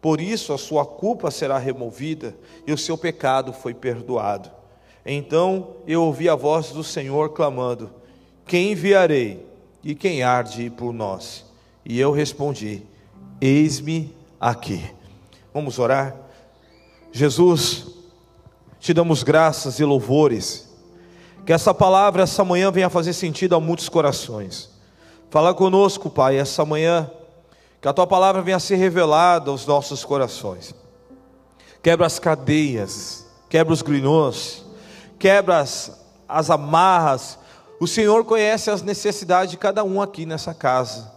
[0.00, 4.50] Por isso a sua culpa será removida e o seu pecado foi perdoado.
[5.04, 7.90] Então eu ouvi a voz do Senhor clamando:
[8.46, 9.44] Quem enviarei
[9.82, 11.44] e quem há de ir por nós?
[11.84, 12.82] E eu respondi:
[13.40, 14.84] Eis-me aqui.
[15.52, 16.14] Vamos orar?
[17.10, 17.86] Jesus,
[18.78, 20.68] te damos graças e louvores.
[21.44, 24.70] Que essa palavra, essa manhã, venha fazer sentido a muitos corações.
[25.30, 27.10] Fala conosco, Pai, essa manhã
[27.80, 30.74] que a tua palavra venha ser revelada aos nossos corações.
[31.82, 34.64] Quebra as cadeias, quebra os grilhões,
[35.18, 37.38] quebra as, as amarras.
[37.80, 41.12] O Senhor conhece as necessidades de cada um aqui nessa casa.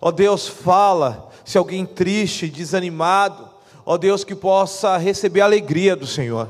[0.00, 3.48] Ó Deus, fala se alguém triste, desanimado,
[3.86, 6.48] ó Deus, que possa receber a alegria do Senhor,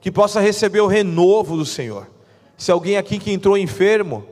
[0.00, 2.06] que possa receber o renovo do Senhor.
[2.56, 4.24] Se alguém aqui que entrou enfermo,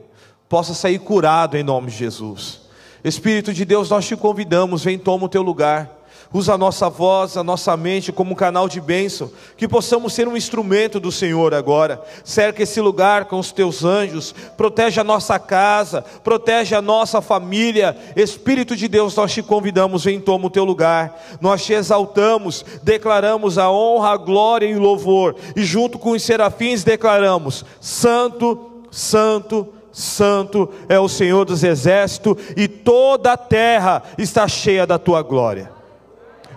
[0.47, 2.66] possa sair curado em nome de Jesus.
[3.07, 5.97] Espírito de Deus, nós te convidamos, vem, toma o teu lugar.
[6.33, 10.27] Usa a nossa voz, a nossa mente como um canal de bênção, que possamos ser
[10.27, 12.01] um instrumento do Senhor agora.
[12.23, 17.95] Cerca esse lugar com os teus anjos, protege a nossa casa, protege a nossa família.
[18.13, 21.17] Espírito de Deus, nós te convidamos, vem, toma o teu lugar.
[21.39, 26.23] Nós te exaltamos, declaramos a honra, a glória e o louvor, e junto com os
[26.23, 34.47] serafins declaramos: Santo, Santo, Santo é o Senhor dos exércitos, e toda a terra está
[34.47, 35.71] cheia da tua glória.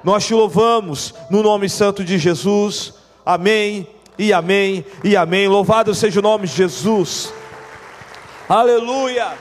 [0.05, 2.93] Nós te louvamos no nome santo de Jesus.
[3.25, 3.89] Amém.
[4.19, 4.85] E amém.
[5.03, 5.49] E amém.
[5.49, 7.33] Louvado seja o nome de Jesus.
[8.47, 9.33] Aleluia.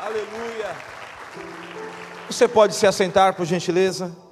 [0.00, 0.70] Aleluia.
[2.30, 4.23] Você pode se assentar, por gentileza?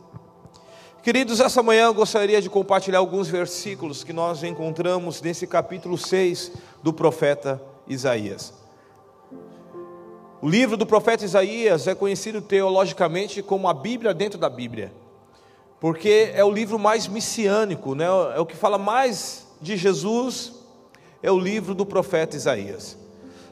[1.02, 6.52] Queridos, essa manhã eu gostaria de compartilhar alguns versículos que nós encontramos nesse capítulo 6
[6.80, 8.54] do profeta Isaías.
[10.40, 14.92] O livro do profeta Isaías é conhecido teologicamente como a Bíblia dentro da Bíblia,
[15.80, 18.06] porque é o livro mais messiânico, né?
[18.36, 20.52] é o que fala mais de Jesus,
[21.20, 22.96] é o livro do profeta Isaías.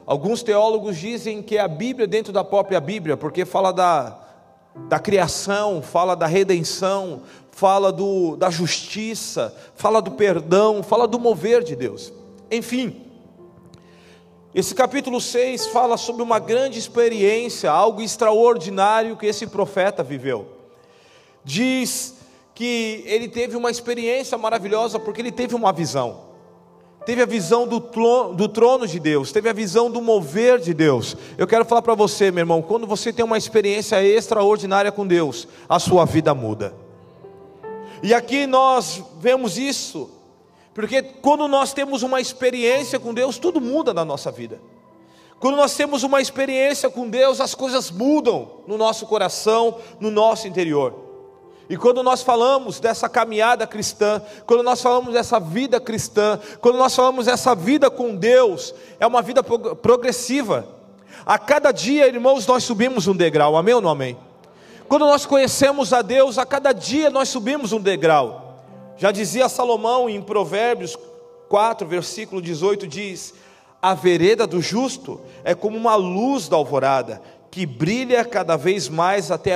[0.05, 4.30] Alguns teólogos dizem que é a Bíblia dentro da própria Bíblia, porque fala da,
[4.75, 7.21] da criação, fala da redenção,
[7.51, 12.13] fala do, da justiça, fala do perdão, fala do mover de Deus.
[12.49, 13.05] Enfim,
[14.53, 20.47] esse capítulo 6 fala sobre uma grande experiência, algo extraordinário que esse profeta viveu.
[21.43, 22.15] Diz
[22.53, 26.30] que ele teve uma experiência maravilhosa porque ele teve uma visão.
[27.05, 30.73] Teve a visão do trono, do trono de Deus, teve a visão do mover de
[30.73, 31.17] Deus.
[31.35, 35.47] Eu quero falar para você, meu irmão, quando você tem uma experiência extraordinária com Deus,
[35.67, 36.75] a sua vida muda.
[38.03, 40.11] E aqui nós vemos isso,
[40.75, 44.61] porque quando nós temos uma experiência com Deus, tudo muda na nossa vida.
[45.39, 50.47] Quando nós temos uma experiência com Deus, as coisas mudam no nosso coração, no nosso
[50.47, 51.10] interior.
[51.71, 56.93] E quando nós falamos dessa caminhada cristã, quando nós falamos dessa vida cristã, quando nós
[56.93, 60.67] falamos dessa vida com Deus, é uma vida progressiva.
[61.25, 64.17] A cada dia, irmãos, nós subimos um degrau, amém ou não amém?
[64.89, 68.65] Quando nós conhecemos a Deus, a cada dia nós subimos um degrau.
[68.97, 70.97] Já dizia Salomão em Provérbios
[71.47, 73.33] 4, versículo 18: diz:
[73.81, 79.31] A vereda do justo é como uma luz da alvorada, que brilha cada vez mais
[79.31, 79.55] até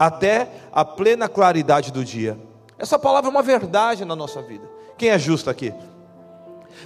[0.00, 2.38] até a plena claridade do dia.
[2.78, 4.66] Essa palavra é uma verdade na nossa vida.
[4.96, 5.74] Quem é justo aqui?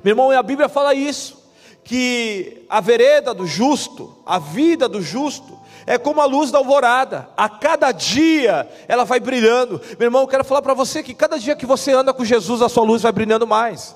[0.02, 1.48] Meu irmão, a Bíblia fala isso,
[1.84, 7.28] que a vereda do justo, a vida do justo, é como a luz da alvorada,
[7.36, 9.80] a cada dia ela vai brilhando.
[9.96, 12.62] Meu irmão, eu quero falar para você que cada dia que você anda com Jesus,
[12.62, 13.94] a sua luz vai brilhando mais.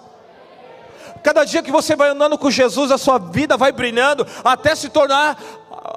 [1.25, 4.89] Cada dia que você vai andando com Jesus, a sua vida vai brilhando até se
[4.89, 5.43] tornar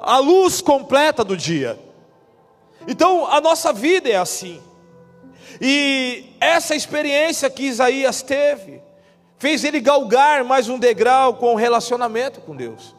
[0.02, 1.91] a luz completa do dia.
[2.86, 4.60] Então, a nossa vida é assim.
[5.60, 8.82] E essa experiência que Isaías teve,
[9.38, 12.94] fez ele galgar mais um degrau com o relacionamento com Deus.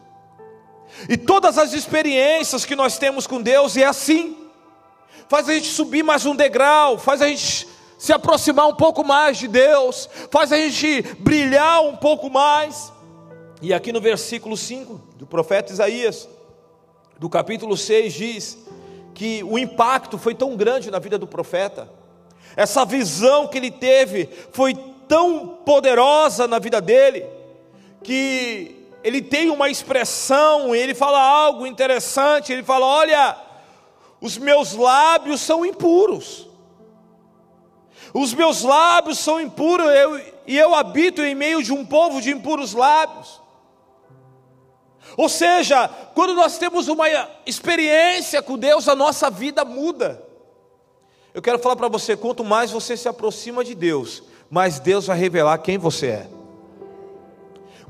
[1.10, 4.38] E todas as experiências que nós temos com Deus é assim.
[5.28, 7.68] Faz a gente subir mais um degrau, faz a gente
[7.98, 12.92] se aproximar um pouco mais de Deus, faz a gente brilhar um pouco mais.
[13.62, 16.28] E aqui no versículo 5 do profeta Isaías,
[17.18, 18.58] do capítulo 6, diz
[19.14, 21.90] que o impacto foi tão grande na vida do profeta,
[22.56, 24.76] essa visão que ele teve foi
[25.08, 27.26] tão poderosa na vida dele,
[28.04, 33.38] que ele tem uma expressão, ele fala algo interessante, ele fala: Olha,
[34.22, 36.48] os meus lábios são impuros,
[38.14, 42.32] os meus lábios são impuros, eu, e eu habito em meio de um povo de
[42.32, 43.43] impuros lábios.
[45.16, 47.06] Ou seja, quando nós temos uma
[47.46, 50.24] experiência com Deus, a nossa vida muda.
[51.34, 55.18] Eu quero falar para você: quanto mais você se aproxima de Deus, mais Deus vai
[55.18, 56.28] revelar quem você é.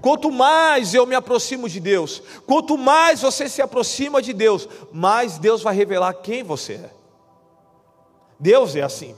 [0.02, 5.38] Quanto mais eu me aproximo de Deus, quanto mais você se aproxima de Deus, mais
[5.38, 6.90] Deus vai revelar quem você é.
[8.38, 9.16] Deus é assim.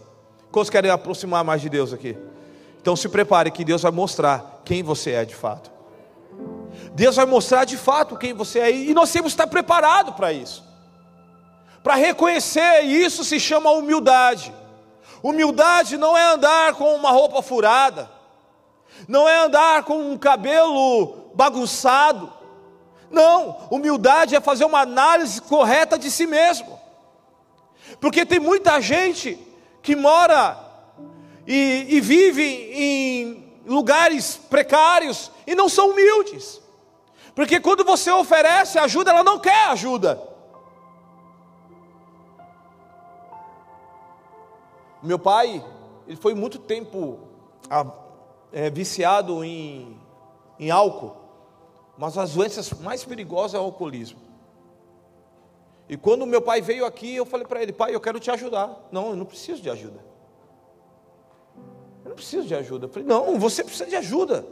[0.51, 2.16] Quantos querem aproximar mais de Deus aqui?
[2.80, 5.75] Então se prepare que Deus vai mostrar quem você é de fato.
[6.96, 10.32] Deus vai mostrar de fato quem você é e nós temos que estar preparados para
[10.32, 10.64] isso.
[11.84, 14.54] Para reconhecer, isso se chama humildade.
[15.22, 18.10] Humildade não é andar com uma roupa furada,
[19.10, 22.32] não é andar com um cabelo bagunçado.
[23.12, 26.80] Não, humildade é fazer uma análise correta de si mesmo.
[28.00, 29.38] Porque tem muita gente
[29.84, 30.58] que mora
[31.46, 36.64] e, e vive em lugares precários e não são humildes.
[37.36, 40.22] Porque quando você oferece ajuda, ela não quer ajuda.
[45.04, 45.64] Meu pai,
[46.08, 47.20] ele foi muito tempo
[48.54, 50.00] é, viciado em,
[50.58, 51.16] em álcool,
[51.98, 54.20] mas as doenças mais perigosas é o alcoolismo.
[55.88, 58.88] E quando meu pai veio aqui, eu falei para ele, pai, eu quero te ajudar.
[58.92, 60.00] Não, eu não preciso de ajuda.
[62.04, 62.86] Eu não preciso de ajuda.
[62.86, 64.46] Eu falei, não, você precisa de ajuda.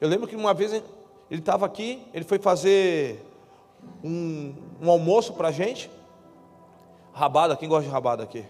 [0.00, 0.84] Eu lembro que uma vez ele
[1.30, 3.24] estava aqui, ele foi fazer
[4.04, 5.90] um, um almoço para a gente.
[7.12, 8.44] Rabada, quem gosta de rabada aqui?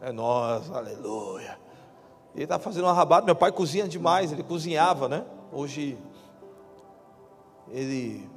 [0.00, 1.58] É nós, aleluia.
[2.34, 5.24] Ele estava fazendo uma rabada, meu pai cozinha demais, ele cozinhava, né?
[5.52, 5.98] Hoje
[7.70, 8.28] ele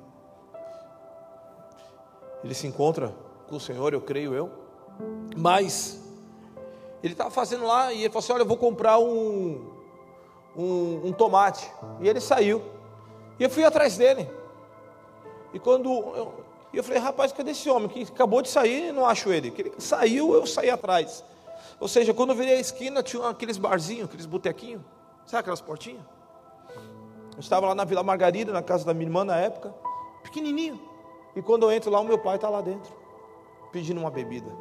[2.44, 3.14] ele se encontra
[3.48, 4.50] com o Senhor, eu creio eu.
[5.36, 6.02] Mas
[7.04, 9.69] ele estava fazendo lá e ele falou assim: Olha, eu vou comprar um,
[10.56, 11.70] um, um, tomate.
[12.00, 12.62] E ele saiu.
[13.40, 14.30] E eu fui atrás dele.
[15.54, 16.34] E quando eu,
[16.74, 19.52] eu falei: Rapaz, cadê esse homem que acabou de sair e não acho ele?
[19.52, 21.24] Que ele saiu, eu saí atrás.
[21.80, 24.82] Ou seja, quando eu virei a esquina, tinha aqueles barzinhos, aqueles botequinhos,
[25.26, 26.04] sabe aquelas portinhas?
[27.34, 29.74] Eu estava lá na Vila Margarida, na casa da minha irmã na época,
[30.22, 30.80] pequenininho.
[31.36, 32.94] E quando eu entro lá, o meu pai está lá dentro,
[33.72, 34.52] pedindo uma bebida.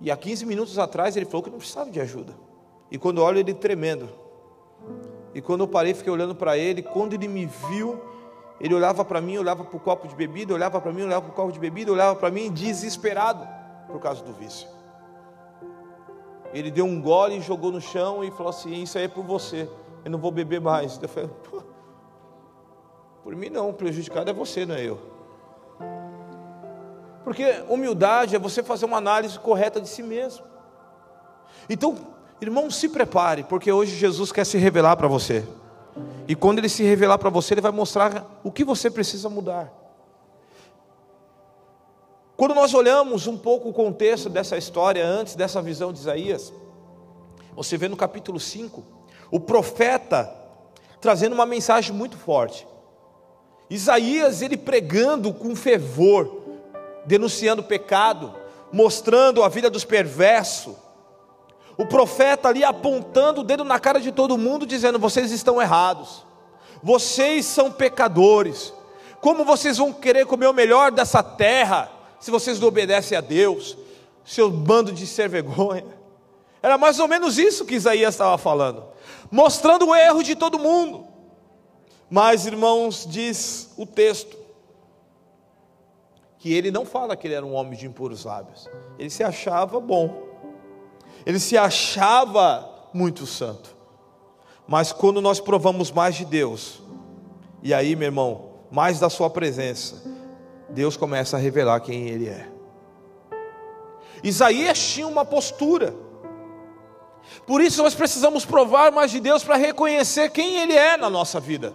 [0.00, 2.34] E há 15 minutos atrás ele falou que não precisava de ajuda.
[2.92, 4.10] E quando olho ele tremendo.
[5.34, 6.82] E quando eu parei, fiquei olhando para ele.
[6.82, 7.98] Quando ele me viu,
[8.60, 11.32] ele olhava para mim, olhava para o copo de bebida, olhava para mim, olhava para
[11.32, 13.48] o copo de bebida, olhava para mim desesperado
[13.86, 14.68] por causa do vício.
[16.52, 19.24] Ele deu um gole e jogou no chão e falou assim: Isso aí é por
[19.24, 19.66] você,
[20.04, 21.00] eu não vou beber mais.
[21.00, 21.30] Eu falei:
[23.24, 25.00] Por mim não, o prejudicado é você, não é eu.
[27.24, 30.44] Porque humildade é você fazer uma análise correta de si mesmo.
[31.70, 31.96] Então,
[32.46, 35.46] irmão, se prepare, porque hoje Jesus quer se revelar para você.
[36.26, 39.72] E quando ele se revelar para você, ele vai mostrar o que você precisa mudar.
[42.36, 46.52] Quando nós olhamos um pouco o contexto dessa história antes dessa visão de Isaías,
[47.54, 48.82] você vê no capítulo 5,
[49.30, 50.34] o profeta
[51.00, 52.66] trazendo uma mensagem muito forte.
[53.68, 56.42] Isaías, ele pregando com fervor,
[57.04, 58.34] denunciando o pecado,
[58.72, 60.74] mostrando a vida dos perversos.
[61.76, 66.24] O profeta ali apontando o dedo na cara de todo mundo, dizendo: vocês estão errados,
[66.82, 68.72] vocês são pecadores.
[69.20, 72.02] Como vocês vão querer comer o melhor dessa terra?
[72.22, 73.76] se vocês não obedecem a Deus,
[74.24, 75.84] seu bando de ser vergonha.
[76.62, 78.84] Era mais ou menos isso que Isaías estava falando,
[79.28, 81.04] mostrando o erro de todo mundo.
[82.08, 84.36] Mas, irmãos, diz o texto,
[86.38, 89.80] que ele não fala que ele era um homem de impuros lábios, ele se achava
[89.80, 90.22] bom,
[91.24, 93.76] ele se achava muito santo.
[94.66, 96.82] Mas quando nós provamos mais de Deus,
[97.62, 100.02] e aí, meu irmão, mais da Sua presença,
[100.68, 102.48] Deus começa a revelar quem Ele é.
[104.22, 105.94] Isaías tinha uma postura,
[107.46, 111.40] por isso nós precisamos provar mais de Deus para reconhecer quem Ele é na nossa
[111.40, 111.74] vida.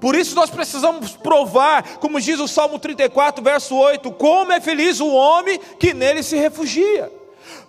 [0.00, 5.00] Por isso nós precisamos provar, como diz o Salmo 34, verso 8: como é feliz
[5.00, 7.10] o homem que nele se refugia.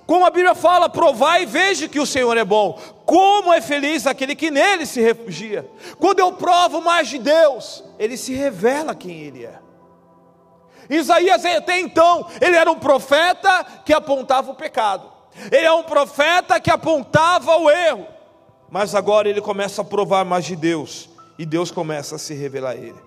[0.05, 2.79] Como a Bíblia fala, provai e veja que o Senhor é bom.
[3.05, 5.67] Como é feliz aquele que nele se refugia.
[5.99, 9.59] Quando eu provo mais de Deus, ele se revela quem ele é.
[10.89, 15.11] Isaías até então, ele era um profeta que apontava o pecado.
[15.51, 18.07] Ele é um profeta que apontava o erro.
[18.69, 22.71] Mas agora ele começa a provar mais de Deus e Deus começa a se revelar
[22.71, 23.05] a ele.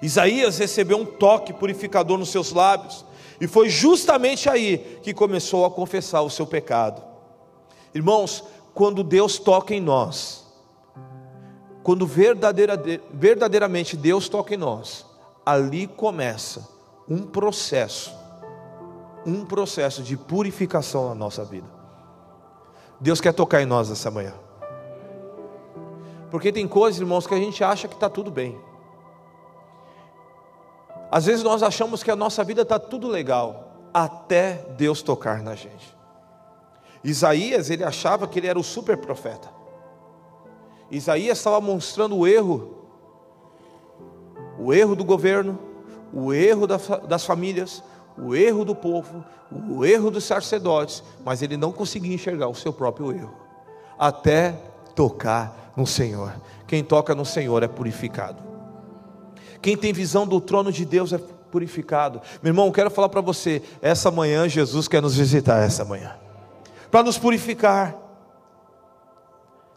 [0.00, 3.04] Isaías recebeu um toque purificador nos seus lábios
[3.40, 7.02] e foi justamente aí que começou a confessar o seu pecado.
[7.94, 8.44] Irmãos,
[8.74, 10.46] quando Deus toca em nós,
[11.82, 12.80] quando verdadeira,
[13.12, 15.06] verdadeiramente Deus toca em nós,
[15.44, 16.68] ali começa
[17.08, 18.14] um processo,
[19.24, 21.66] um processo de purificação na nossa vida.
[23.00, 24.34] Deus quer tocar em nós essa manhã.
[26.30, 28.56] Porque tem coisas, irmãos, que a gente acha que está tudo bem.
[31.10, 35.54] Às vezes nós achamos que a nossa vida está tudo legal, até Deus tocar na
[35.54, 35.96] gente.
[37.02, 39.48] Isaías, ele achava que ele era o super profeta.
[40.90, 42.76] Isaías estava mostrando o erro,
[44.58, 45.58] o erro do governo,
[46.12, 47.82] o erro das famílias,
[48.18, 49.24] o erro do povo,
[49.68, 53.34] o erro dos sacerdotes, mas ele não conseguia enxergar o seu próprio erro,
[53.98, 54.52] até
[54.94, 56.34] tocar no Senhor.
[56.66, 58.49] Quem toca no Senhor é purificado.
[59.62, 61.18] Quem tem visão do trono de Deus é
[61.50, 62.20] purificado.
[62.42, 66.16] Meu irmão, quero falar para você, essa manhã Jesus quer nos visitar essa manhã.
[66.90, 67.96] Para nos purificar.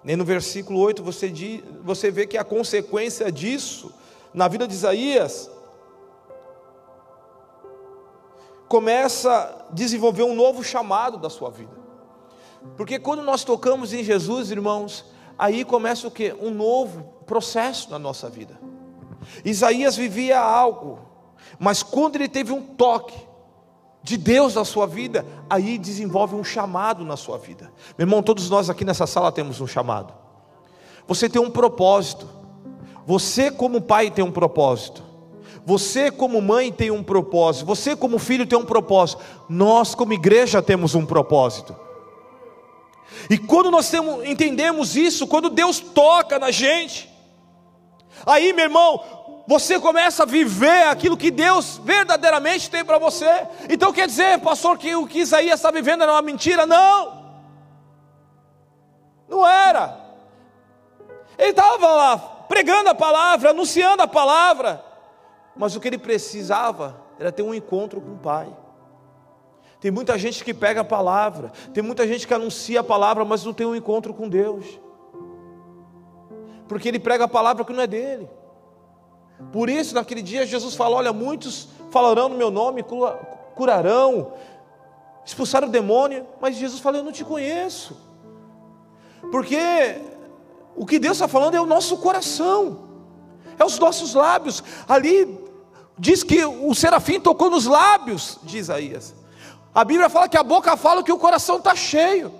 [0.04, 3.92] Nem no versículo 8 você, diz, você vê que a consequência disso
[4.34, 5.50] na vida de Isaías
[8.68, 11.84] começa a desenvolver um novo chamado da sua vida.
[12.76, 15.06] Porque quando nós tocamos em Jesus, irmãos,
[15.38, 16.34] aí começa o que?
[16.34, 18.60] Um novo processo na nossa vida.
[19.44, 21.00] Isaías vivia algo,
[21.60, 23.16] mas quando ele teve um toque
[24.04, 27.72] de Deus na sua vida, aí desenvolve um chamado na sua vida.
[27.98, 30.14] Meu irmão, todos nós aqui nessa sala temos um chamado.
[31.08, 32.28] Você tem um propósito.
[33.06, 35.04] Você, como pai, tem um propósito.
[35.66, 37.66] Você, como mãe, tem um propósito.
[37.66, 39.22] Você, como filho, tem um propósito.
[39.48, 41.76] Nós, como igreja, temos um propósito.
[43.30, 47.10] E quando nós temos, entendemos isso, quando Deus toca na gente,
[48.26, 53.48] aí, meu irmão, você começa a viver aquilo que Deus verdadeiramente tem para você.
[53.70, 56.66] Então quer dizer, pastor, que o que Isaías está vivendo era uma mentira?
[56.66, 57.24] Não,
[59.28, 60.02] não era.
[61.38, 64.84] Ele estava lá pregando a palavra, anunciando a palavra,
[65.56, 68.48] mas o que ele precisava era ter um encontro com o Pai.
[69.80, 73.44] Tem muita gente que pega a palavra, tem muita gente que anuncia a palavra, mas
[73.44, 74.80] não tem um encontro com Deus,
[76.74, 78.28] porque ele prega a palavra que não é dele.
[79.52, 82.84] Por isso, naquele dia, Jesus falou: Olha, muitos falarão no meu nome,
[83.54, 84.34] curarão,
[85.24, 87.96] expulsaram o demônio, mas Jesus falou: Eu não te conheço,
[89.32, 90.02] porque
[90.76, 92.80] o que Deus está falando é o nosso coração,
[93.60, 94.64] é os nossos lábios.
[94.90, 95.48] Ali
[95.96, 99.14] diz que o serafim tocou nos lábios de Isaías.
[99.76, 102.34] A Bíblia fala que a boca fala que o coração está cheio,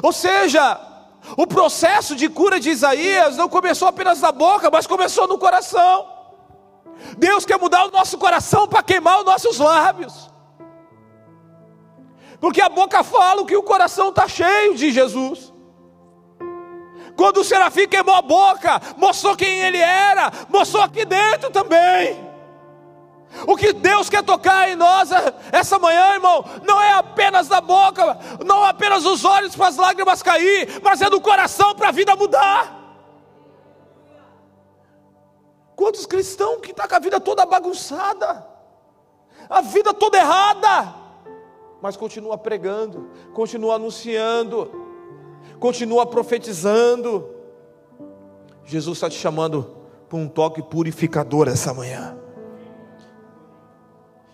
[0.00, 0.91] ou seja,
[1.36, 6.08] o processo de cura de Isaías não começou apenas na boca, mas começou no coração.
[7.16, 10.30] Deus quer mudar o nosso coração para queimar os nossos lábios.
[12.40, 15.52] Porque a boca fala que o coração está cheio de Jesus.
[17.16, 22.31] Quando o serafim queimou a boca, mostrou quem ele era, mostrou aqui dentro também.
[23.46, 25.10] O que Deus quer tocar em nós
[25.50, 29.76] essa manhã, irmão, não é apenas da boca, não é apenas os olhos para as
[29.76, 32.80] lágrimas cair, mas é do coração para a vida mudar.
[35.74, 38.46] Quantos cristãos que estão tá com a vida toda bagunçada,
[39.48, 40.94] a vida toda errada,
[41.80, 44.70] mas continua pregando, continua anunciando,
[45.58, 47.28] continua profetizando.
[48.64, 49.76] Jesus está te chamando
[50.08, 52.16] para um toque purificador essa manhã.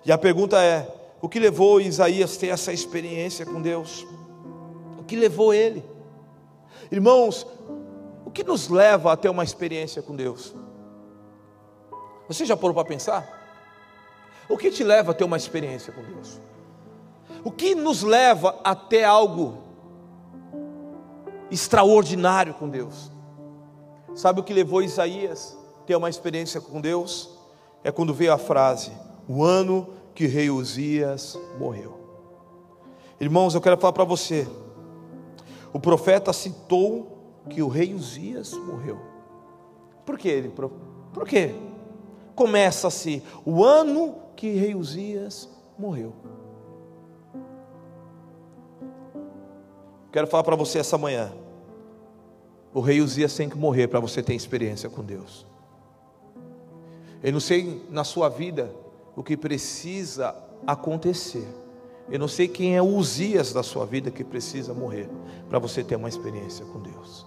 [0.08, 4.06] E a pergunta é: o que levou Isaías a ter essa experiência com Deus?
[4.98, 5.84] O que levou ele?
[6.90, 7.46] Irmãos,
[8.24, 10.54] o que nos leva a ter uma experiência com Deus?
[12.26, 13.28] Você já parou para pensar?
[14.48, 16.40] O que te leva a ter uma experiência com Deus?
[17.44, 19.58] O que nos leva a ter algo
[21.50, 23.12] extraordinário com Deus?
[24.14, 27.28] Sabe o que levou Isaías a ter uma experiência com Deus?
[27.84, 28.90] É quando veio a frase:
[29.28, 31.96] o ano que rei Uzias morreu.
[33.20, 34.48] Irmãos, eu quero falar para você.
[35.72, 38.98] O profeta citou que o rei Uzias morreu.
[40.04, 40.48] Por que ele?
[40.48, 41.54] Por quê?
[42.34, 45.48] começa-se o ano que rei Uzias
[45.78, 46.12] morreu.
[50.10, 51.32] Quero falar para você essa manhã.
[52.74, 55.46] O rei Uzias tem que morrer para você ter experiência com Deus.
[57.22, 58.74] Eu não sei na sua vida
[59.18, 60.32] o que precisa
[60.64, 61.44] acontecer.
[62.08, 65.10] Eu não sei quem é o Uzias da sua vida que precisa morrer
[65.48, 67.26] para você ter uma experiência com Deus.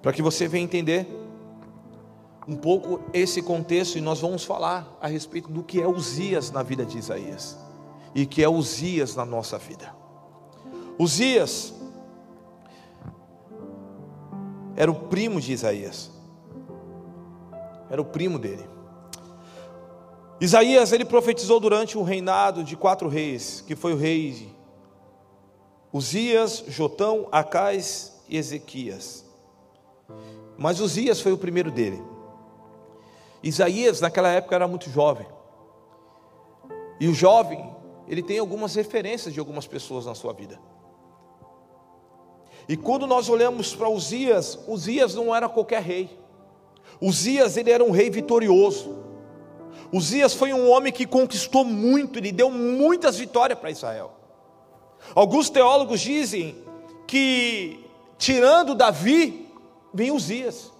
[0.00, 1.06] Para que você venha entender
[2.48, 6.62] um pouco esse contexto e nós vamos falar a respeito do que é Uzias na
[6.62, 7.58] vida de Isaías
[8.14, 9.94] e que é Uzias na nossa vida.
[10.98, 11.74] Uzias,
[14.74, 16.15] era o primo de Isaías.
[17.90, 18.68] Era o primo dele.
[20.40, 24.54] Isaías ele profetizou durante o reinado de quatro reis, que foi o rei
[25.92, 29.24] Uzias, Jotão, Acais e Ezequias.
[30.58, 32.02] Mas Uzias foi o primeiro dele.
[33.42, 35.26] Isaías naquela época era muito jovem.
[37.00, 37.74] E o jovem,
[38.08, 40.58] ele tem algumas referências de algumas pessoas na sua vida.
[42.68, 46.18] E quando nós olhamos para Uzias, Uzias não era qualquer rei.
[47.00, 48.96] Uzias ele era um rei vitorioso.
[49.92, 54.12] Uzias foi um homem que conquistou muito, ele deu muitas vitórias para Israel.
[55.14, 56.56] Alguns teólogos dizem
[57.06, 57.84] que,
[58.18, 59.48] tirando Davi,
[59.94, 60.72] vem Uzias.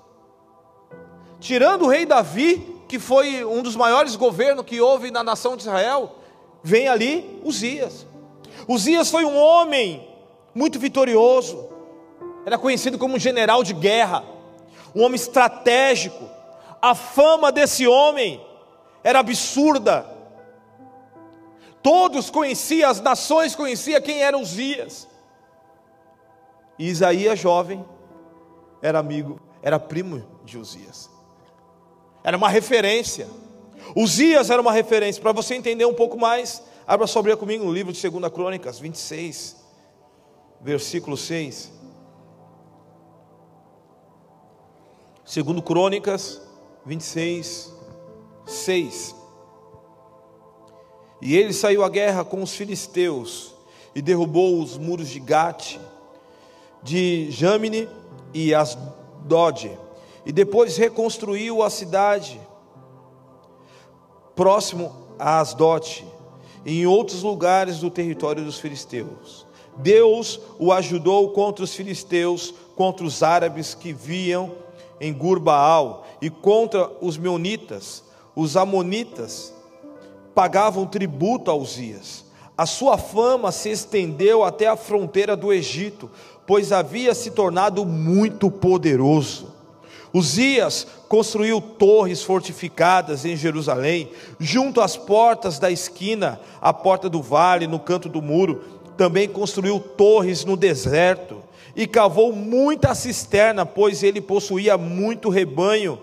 [1.39, 5.63] Tirando o rei Davi, que foi um dos maiores governos que houve na nação de
[5.63, 6.17] Israel,
[6.63, 8.07] vem ali Uzias.
[8.67, 10.09] Uzias foi um homem
[10.55, 11.69] muito vitorioso,
[12.45, 14.25] era conhecido como um general de guerra,
[14.97, 16.25] um homem estratégico.
[16.81, 18.41] A fama desse homem
[19.05, 20.07] era absurda.
[21.83, 25.07] Todos conheciam, as nações conheciam quem eram Uzias.
[26.79, 27.85] E Isaías, jovem,
[28.81, 31.11] era amigo, era primo de Uzias.
[32.25, 33.29] Era uma referência.
[33.95, 35.21] Uzias era uma referência.
[35.21, 39.57] Para você entender um pouco mais, abra sua comigo no livro de 2 Crônicas 26,
[40.63, 41.76] versículo 6.
[45.27, 46.41] Segundo Crônicas
[46.85, 47.75] 26,
[48.47, 49.17] 6.
[51.21, 53.53] E ele saiu à guerra com os filisteus
[53.93, 55.79] e derrubou os muros de Gate,
[56.81, 57.89] de Jamine
[58.33, 59.77] e Asdod,
[60.25, 62.41] e depois reconstruiu a cidade
[64.37, 66.07] próximo a Asdod
[66.65, 69.45] e em outros lugares do território dos filisteus.
[69.77, 74.66] Deus o ajudou contra os filisteus, contra os árabes que viam
[75.01, 78.03] em Gurbaal e contra os meunitas,
[78.35, 79.53] os amonitas
[80.35, 82.25] pagavam tributo a Uzias.
[82.57, 86.11] A sua fama se estendeu até a fronteira do Egito,
[86.47, 89.55] pois havia se tornado muito poderoso.
[90.13, 97.67] Uzias construiu torres fortificadas em Jerusalém, junto às portas da esquina, a porta do vale,
[97.67, 98.63] no canto do muro.
[98.97, 101.43] Também construiu torres no deserto
[101.77, 106.01] e cavou muita cisterna, pois ele possuía muito rebanho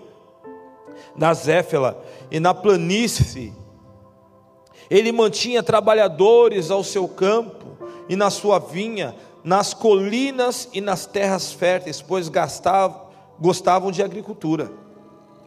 [1.16, 3.52] na Zéfela e na planície.
[4.88, 7.76] Ele mantinha trabalhadores ao seu campo
[8.08, 13.08] e na sua vinha, nas colinas e nas terras férteis, pois gastavam,
[13.40, 14.70] gostavam de agricultura.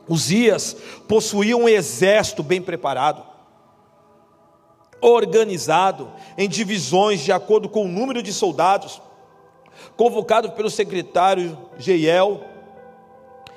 [0.09, 0.75] Uzias
[1.07, 3.23] possuía um exército bem preparado,
[4.99, 9.01] organizado em divisões de acordo com o número de soldados,
[9.95, 12.41] convocado pelo secretário Jeiel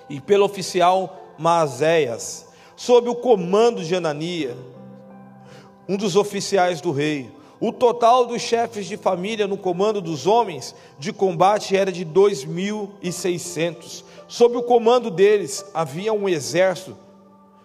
[0.08, 4.56] e pelo oficial Maazéias, sob o comando de Anania,
[5.88, 7.30] um dos oficiais do rei.
[7.60, 12.44] O total dos chefes de família no comando dos homens de combate era de dois
[12.44, 14.02] mil e seiscentos.
[14.26, 16.96] Sob o comando deles havia um exército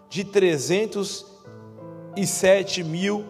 [0.09, 1.25] de trezentos
[2.15, 3.25] e sete mil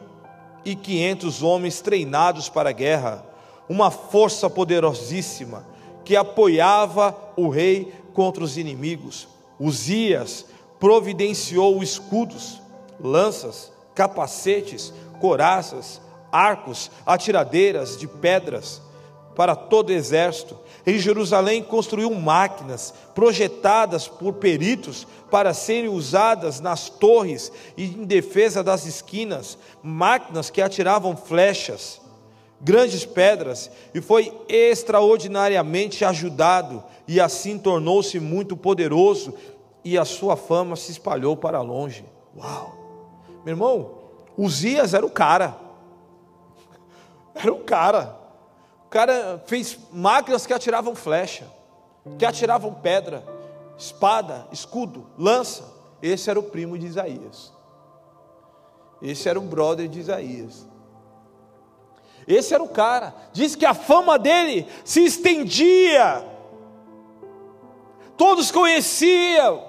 [0.64, 3.24] e quinhentos homens treinados para a guerra,
[3.68, 5.66] uma força poderosíssima
[6.04, 9.28] que apoiava o rei contra os inimigos.
[9.60, 10.46] Uzias
[10.80, 12.62] providenciou escudos,
[13.00, 16.00] lanças, capacetes, coraças,
[16.32, 18.82] arcos, atiradeiras de pedras
[19.36, 20.58] para todo o exército.
[20.86, 28.64] Em Jerusalém construiu máquinas projetadas por peritos para serem usadas nas torres e em defesa
[28.64, 32.00] das esquinas, máquinas que atiravam flechas,
[32.60, 39.34] grandes pedras, e foi extraordinariamente ajudado e assim tornou-se muito poderoso,
[39.84, 42.06] e a sua fama se espalhou para longe.
[42.36, 42.74] Uau!
[43.46, 43.92] Meu irmão,
[44.36, 45.56] Uzias era o cara.
[47.36, 48.18] Era o cara.
[48.86, 51.46] O cara fez máquinas que atiravam flecha,
[52.18, 53.26] que atiravam pedra,
[53.78, 55.64] espada, escudo, lança.
[56.02, 57.52] Esse era o primo de Isaías.
[59.02, 60.66] Esse era um brother de Isaías.
[62.28, 63.14] Esse era o cara.
[63.32, 66.36] Diz que a fama dele se estendia
[68.18, 69.64] todos conheciam.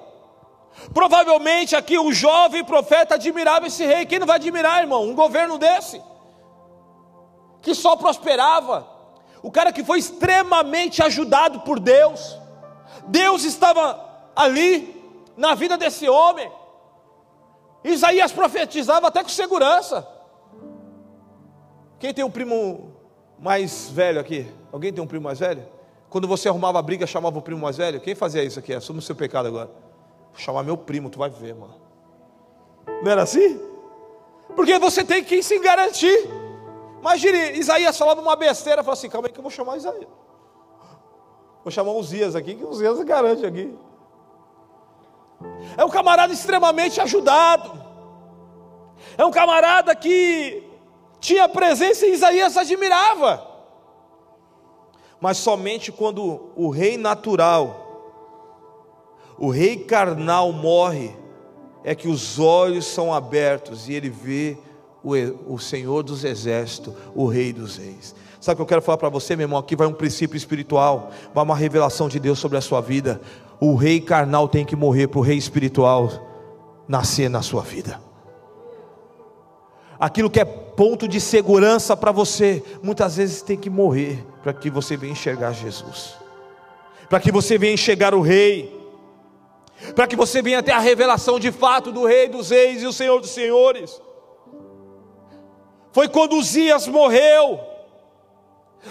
[0.92, 4.06] Provavelmente aqui o jovem profeta admirava esse rei.
[4.06, 5.04] Quem não vai admirar, irmão?
[5.04, 6.02] Um governo desse,
[7.62, 8.86] que só prosperava.
[9.42, 12.38] O cara que foi extremamente ajudado por Deus.
[13.06, 14.94] Deus estava ali
[15.36, 16.50] na vida desse homem.
[17.84, 20.06] Isaías profetizava até com segurança.
[21.98, 22.92] Quem tem um primo
[23.38, 24.46] mais velho aqui?
[24.72, 25.66] Alguém tem um primo mais velho?
[26.08, 28.00] Quando você arrumava briga, chamava o primo mais velho.
[28.00, 28.72] Quem fazia isso aqui?
[28.72, 29.70] Assume o seu pecado agora.
[30.32, 31.74] Vou chamar meu primo, tu vai ver, mano.
[33.02, 33.60] Não era assim?
[34.54, 36.28] Porque você tem que se garantir.
[37.00, 40.08] Imagine, Isaías falava uma besteira, falou assim: calma aí que eu vou chamar Isaías.
[41.64, 43.76] Vou chamar os Zias aqui, que os Zias garante aqui.
[45.76, 47.84] É um camarada extremamente ajudado.
[49.18, 50.65] É um camarada que
[51.26, 53.44] tinha presença e Isaías admirava.
[55.20, 57.82] Mas somente quando o rei natural,
[59.36, 61.16] o rei carnal morre,
[61.82, 64.56] é que os olhos são abertos e ele vê
[65.02, 68.14] o, o Senhor dos exércitos, o Rei dos reis.
[68.40, 69.58] Sabe o que eu quero falar para você, meu irmão?
[69.58, 73.20] Aqui vai um princípio espiritual, vai uma revelação de Deus sobre a sua vida.
[73.60, 76.08] O rei carnal tem que morrer para o rei espiritual
[76.88, 78.05] nascer na sua vida.
[79.98, 84.68] Aquilo que é ponto de segurança para você, muitas vezes tem que morrer para que
[84.68, 86.14] você venha enxergar Jesus,
[87.08, 88.74] para que você venha enxergar o Rei,
[89.94, 92.92] para que você venha ter a revelação de fato do Rei dos Reis e o
[92.92, 94.00] Senhor dos Senhores.
[95.92, 97.58] Foi quando Uzias morreu,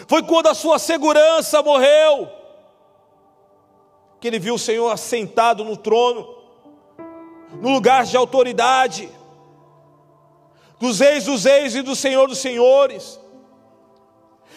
[0.08, 2.28] foi quando a sua segurança morreu,
[4.20, 6.28] que ele viu o Senhor assentado no trono,
[7.62, 9.08] no lugar de autoridade,
[10.80, 13.20] dos reis dos reis e do Senhor dos senhores.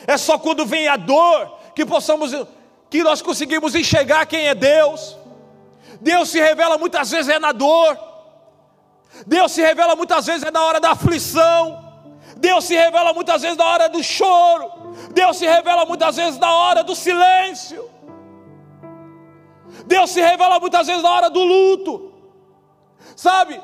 [0.07, 2.33] É só quando vem a dor que possamos,
[2.91, 5.17] que nós conseguimos enxergar quem é Deus.
[6.01, 7.99] Deus se revela muitas vezes é na dor.
[9.27, 11.87] Deus se revela muitas vezes é na hora da aflição.
[12.37, 14.71] Deus se revela muitas vezes na hora do choro.
[15.13, 17.91] Deus se revela muitas vezes na hora do silêncio.
[19.87, 22.13] Deus se revela muitas vezes na hora do luto.
[23.17, 23.61] Sabe?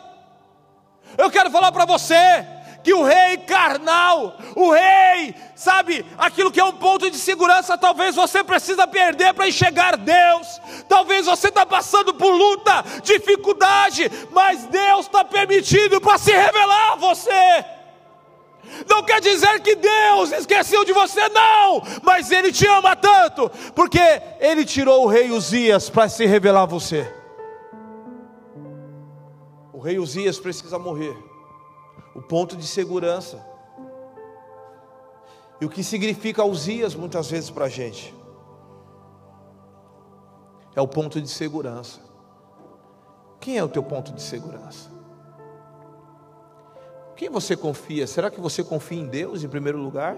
[1.16, 2.44] Eu quero falar para você,
[2.84, 8.14] que o rei carnal, o rei, sabe, aquilo que é um ponto de segurança, talvez
[8.14, 10.60] você precisa perder para enxergar Deus.
[10.86, 16.96] Talvez você está passando por luta, dificuldade, mas Deus está permitindo para se revelar a
[16.96, 17.64] você.
[18.88, 24.00] Não quer dizer que Deus esqueceu de você, não, mas Ele te ama tanto, porque
[24.40, 27.23] Ele tirou o rei Uzias para se revelar a você.
[29.84, 31.14] Rei Uzias precisa morrer
[32.14, 33.44] o ponto de segurança.
[35.60, 38.14] E o que significa Uzias muitas vezes para a gente?
[40.74, 42.00] É o ponto de segurança.
[43.38, 44.90] Quem é o teu ponto de segurança?
[47.14, 48.06] Quem você confia?
[48.06, 50.16] Será que você confia em Deus em primeiro lugar?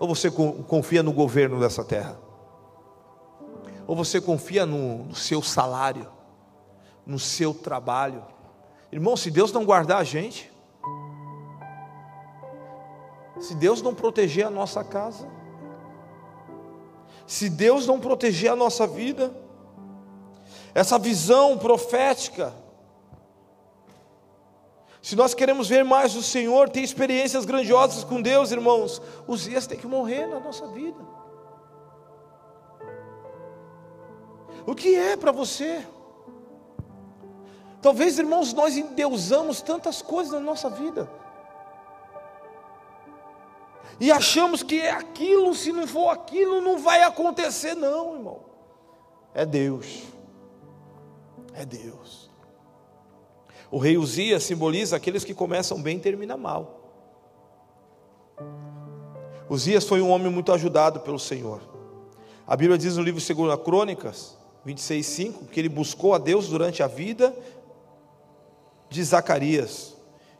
[0.00, 2.18] Ou você confia no governo dessa terra?
[3.86, 6.10] Ou você confia no, no seu salário,
[7.06, 8.33] no seu trabalho?
[8.94, 10.48] Irmão, se Deus não guardar a gente,
[13.40, 15.28] se Deus não proteger a nossa casa,
[17.26, 19.34] se Deus não proteger a nossa vida,
[20.72, 22.54] essa visão profética,
[25.02, 29.66] se nós queremos ver mais o Senhor, ter experiências grandiosas com Deus, irmãos, os dias
[29.66, 31.04] têm que morrer na nossa vida.
[34.64, 35.84] O que é para você?
[37.84, 41.06] Talvez, irmãos, nós endeusamos tantas coisas na nossa vida
[44.00, 48.40] e achamos que é aquilo, se não for aquilo, não vai acontecer, não, irmão.
[49.34, 50.02] É Deus,
[51.52, 52.30] é Deus.
[53.70, 56.80] O rei Uzias simboliza aqueles que começam bem e terminam mal.
[59.46, 61.60] Uzias foi um homem muito ajudado pelo Senhor.
[62.46, 66.86] A Bíblia diz no livro 2 Crônicas 26,5 que ele buscou a Deus durante a
[66.86, 67.36] vida
[68.94, 69.94] de Zacarias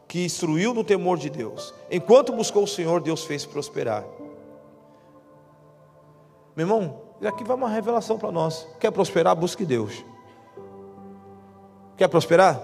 [0.07, 1.73] que instruiu no temor de Deus.
[1.91, 4.05] Enquanto buscou o Senhor, Deus fez prosperar.
[6.55, 8.65] Meu irmão, aqui vai uma revelação para nós.
[8.79, 9.35] Quer prosperar?
[9.35, 10.05] Busque Deus.
[11.97, 12.61] Quer prosperar?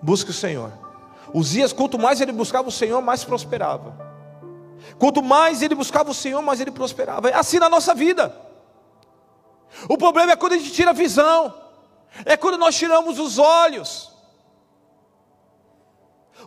[0.00, 0.72] Busque o Senhor.
[1.32, 3.98] Os dias, quanto mais ele buscava o Senhor, mais prosperava.
[4.96, 7.30] Quanto mais ele buscava o Senhor, mais ele prosperava.
[7.30, 8.32] É assim na nossa vida.
[9.88, 11.52] O problema é quando a gente tira a visão,
[12.24, 14.13] é quando nós tiramos os olhos.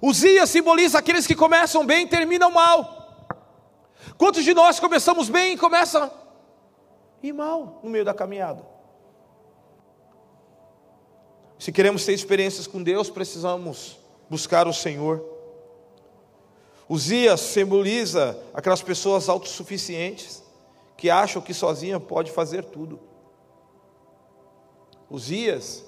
[0.01, 3.27] Uzias simboliza aqueles que começam bem e terminam mal.
[4.17, 6.11] Quantos de nós começamos bem e começam
[7.21, 8.65] e mal no meio da caminhada?
[11.59, 13.97] Se queremos ter experiências com Deus, precisamos
[14.29, 15.23] buscar o Senhor.
[16.87, 20.43] Uzias simboliza aquelas pessoas autossuficientes
[20.95, 22.99] que acham que sozinha pode fazer tudo.
[25.09, 25.83] Uzias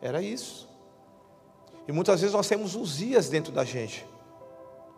[0.00, 0.68] era isso.
[1.86, 4.06] E muitas vezes nós temos Uzias dentro da gente.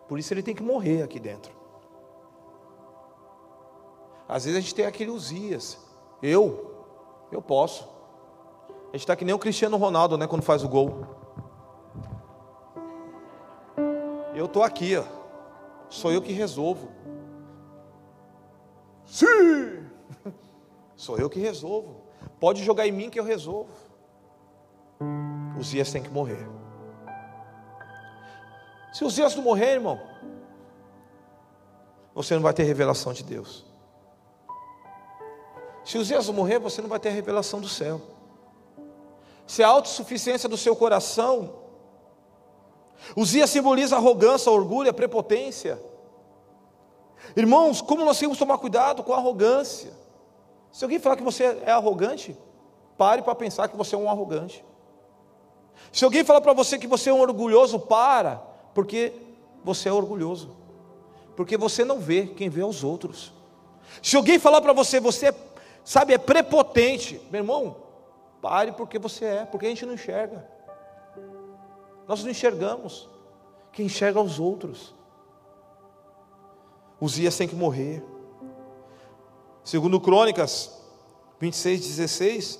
[0.07, 1.51] Por isso ele tem que morrer aqui dentro.
[4.27, 5.77] Às vezes a gente tem aquele Uzias
[6.21, 6.73] Eu?
[7.31, 7.87] Eu posso.
[8.89, 10.27] A gente está que nem o Cristiano Ronaldo, né?
[10.27, 11.05] Quando faz o gol.
[14.33, 15.03] Eu estou aqui, ó.
[15.89, 16.89] Sou eu que resolvo.
[19.05, 19.85] Sim!
[20.95, 22.01] Sou eu que resolvo.
[22.39, 23.71] Pode jogar em mim que eu resolvo.
[25.59, 26.47] Os dias têm que morrer.
[28.95, 29.99] Se os dias não morrer, irmão,
[32.13, 33.65] você não vai ter revelação de Deus.
[35.83, 37.99] Se os dias não morrer, você não vai ter a revelação do céu.
[39.45, 41.55] Se a autossuficiência do seu coração,
[43.17, 45.77] os dias simboliza arrogância, orgulho, prepotência.
[47.35, 49.91] Irmãos, como nós temos que tomar cuidado com a arrogância.
[50.71, 52.33] Se alguém falar que você é arrogante,
[52.97, 54.63] pare para pensar que você é um arrogante.
[55.91, 59.13] Se alguém falar para você que você é um orgulhoso, para, porque
[59.63, 60.51] você é orgulhoso.
[61.35, 63.33] Porque você não vê quem vê os outros.
[64.03, 65.35] Se alguém falar para você, você é,
[65.83, 67.77] sabe, é prepotente, meu irmão,
[68.41, 70.47] pare porque você é, porque a gente não enxerga.
[72.07, 73.09] Nós não enxergamos.
[73.71, 74.93] Quem enxerga os outros.
[76.99, 78.03] Os dias têm que morrer.
[79.63, 80.81] Segundo Crônicas
[81.39, 82.59] 26, 16,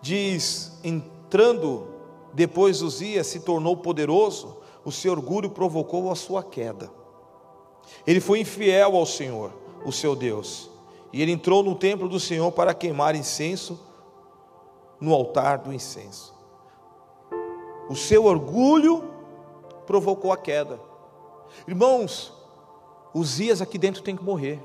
[0.00, 1.95] diz: entrando
[2.36, 6.90] depois Uzias se tornou poderoso, o seu orgulho provocou a sua queda.
[8.06, 9.50] Ele foi infiel ao Senhor,
[9.86, 10.68] o seu Deus,
[11.14, 13.80] e ele entrou no templo do Senhor para queimar incenso
[15.00, 16.34] no altar do incenso.
[17.88, 19.02] O seu orgulho
[19.86, 20.78] provocou a queda.
[21.66, 22.34] Irmãos,
[23.14, 24.62] Uzias aqui dentro tem que morrer.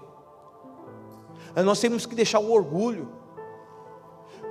[1.55, 3.07] Nós temos que deixar o orgulho.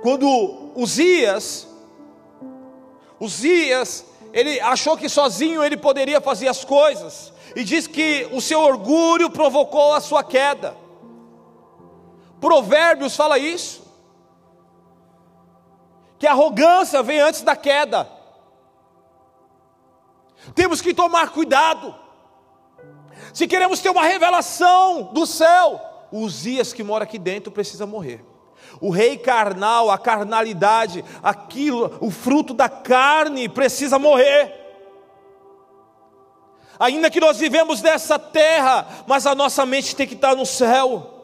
[0.01, 1.67] Quando Uzias,
[3.21, 4.03] Uzias,
[4.33, 9.29] ele achou que sozinho ele poderia fazer as coisas, e diz que o seu orgulho
[9.29, 10.75] provocou a sua queda.
[12.39, 13.83] Provérbios fala isso,
[16.17, 18.09] que a arrogância vem antes da queda.
[20.55, 21.93] Temos que tomar cuidado.
[23.31, 25.79] Se queremos ter uma revelação do céu,
[26.11, 28.25] os dias que mora aqui dentro precisa morrer.
[28.81, 34.59] O rei carnal, a carnalidade, aquilo, o fruto da carne precisa morrer.
[36.79, 41.21] Ainda que nós vivemos nessa terra, mas a nossa mente tem que estar no céu.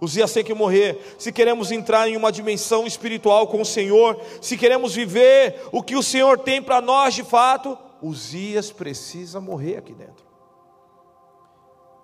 [0.00, 1.16] Os dias têm que morrer.
[1.18, 5.96] Se queremos entrar em uma dimensão espiritual com o Senhor, se queremos viver o que
[5.96, 10.24] o Senhor tem para nós de fato, os dias precisa morrer aqui dentro.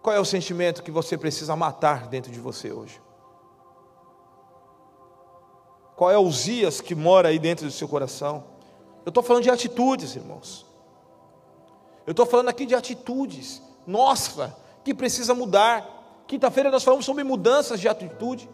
[0.02, 3.00] Qual é o sentimento que você precisa matar dentro de você hoje?
[6.02, 8.42] Qual é o Zias que mora aí dentro do seu coração?
[9.06, 10.66] Eu estou falando de atitudes, irmãos.
[12.04, 13.62] Eu estou falando aqui de atitudes.
[13.86, 16.24] Nossa, que precisa mudar.
[16.26, 18.50] Quinta-feira nós falamos sobre mudanças de atitude.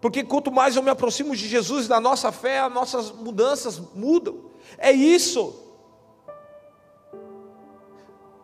[0.00, 3.78] Porque quanto mais eu me aproximo de Jesus e da nossa fé, as nossas mudanças
[3.94, 4.40] mudam.
[4.76, 5.54] É isso.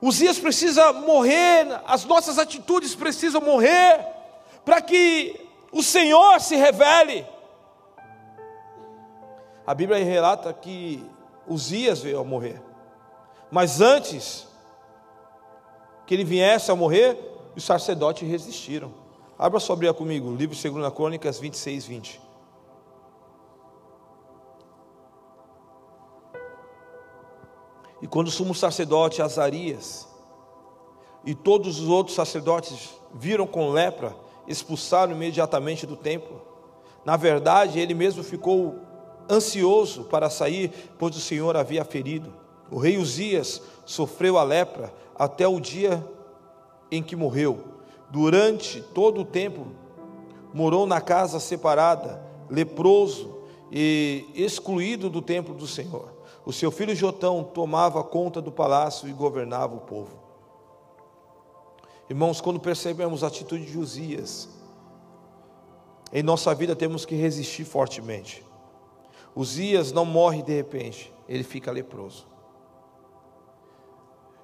[0.00, 4.06] Os dias precisam morrer, as nossas atitudes precisam morrer,
[4.64, 7.33] para que o Senhor se revele.
[9.66, 11.04] A Bíblia relata que
[11.46, 12.62] Uzias veio a morrer,
[13.50, 14.46] mas antes
[16.06, 17.18] que ele viesse a morrer,
[17.56, 18.92] os sacerdotes resistiram.
[19.38, 22.20] Abra sua Bíblia comigo, livro 2 Crônicas 26, 20.
[28.02, 30.06] E quando o sumo sacerdote Azarias
[31.24, 34.14] e todos os outros sacerdotes viram com lepra,
[34.46, 36.42] expulsaram imediatamente do templo.
[37.02, 38.83] Na verdade, ele mesmo ficou
[39.30, 42.32] ansioso para sair, pois o Senhor havia ferido.
[42.70, 46.04] O rei Uzias sofreu a lepra até o dia
[46.90, 47.64] em que morreu.
[48.10, 49.66] Durante todo o tempo,
[50.52, 53.34] morou na casa separada, leproso
[53.70, 56.12] e excluído do templo do Senhor.
[56.46, 60.22] O seu filho Jotão tomava conta do palácio e governava o povo.
[62.08, 64.48] Irmãos, quando percebemos a atitude de Uzias,
[66.12, 68.44] em nossa vida temos que resistir fortemente.
[69.34, 72.26] Uzias não morre de repente, ele fica leproso.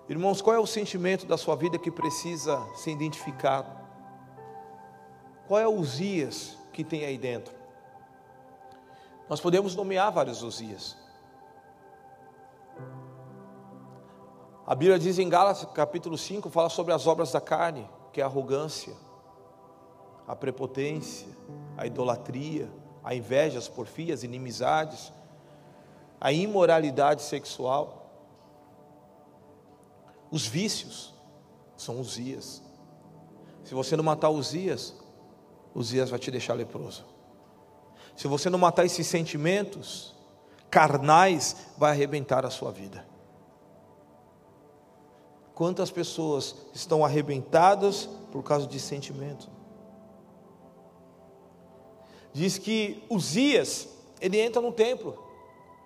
[0.08, 3.70] Irmãos, qual é o sentimento da sua vida que precisa ser identificado?
[5.46, 7.54] Qual é o Uzias que tem aí dentro?
[9.28, 10.96] Nós podemos nomear vários Uzias.
[14.66, 18.24] A Bíblia diz em Gálatas capítulo 5, fala sobre as obras da carne, que é
[18.24, 18.94] a arrogância,
[20.26, 21.28] a prepotência,
[21.76, 22.68] a idolatria,
[23.02, 25.12] a inveja, as porfias, inimizades,
[26.20, 28.10] a imoralidade sexual,
[30.30, 31.14] os vícios,
[31.76, 32.62] são os dias.
[33.64, 34.94] Se você não matar os dias,
[35.74, 37.04] Uzias vai te deixar leproso.
[38.16, 40.14] Se você não matar esses sentimentos
[40.70, 43.06] carnais, vai arrebentar a sua vida.
[45.54, 49.48] Quantas pessoas estão arrebentadas por causa de sentimento?
[52.32, 53.88] Diz que Uzias,
[54.20, 55.18] ele entra no templo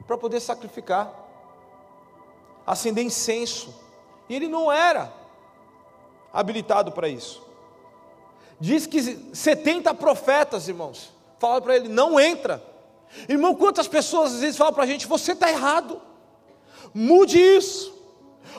[0.06, 1.12] para poder sacrificar,
[2.66, 3.74] acender incenso,
[4.28, 5.12] e ele não era
[6.32, 7.42] habilitado para isso.
[8.60, 9.02] Diz que
[9.34, 12.62] 70 profetas, irmãos, falaram para ele: não entra.
[13.28, 16.00] Irmão, quantas pessoas às vezes falam para a gente: você está errado,
[16.92, 17.94] mude isso,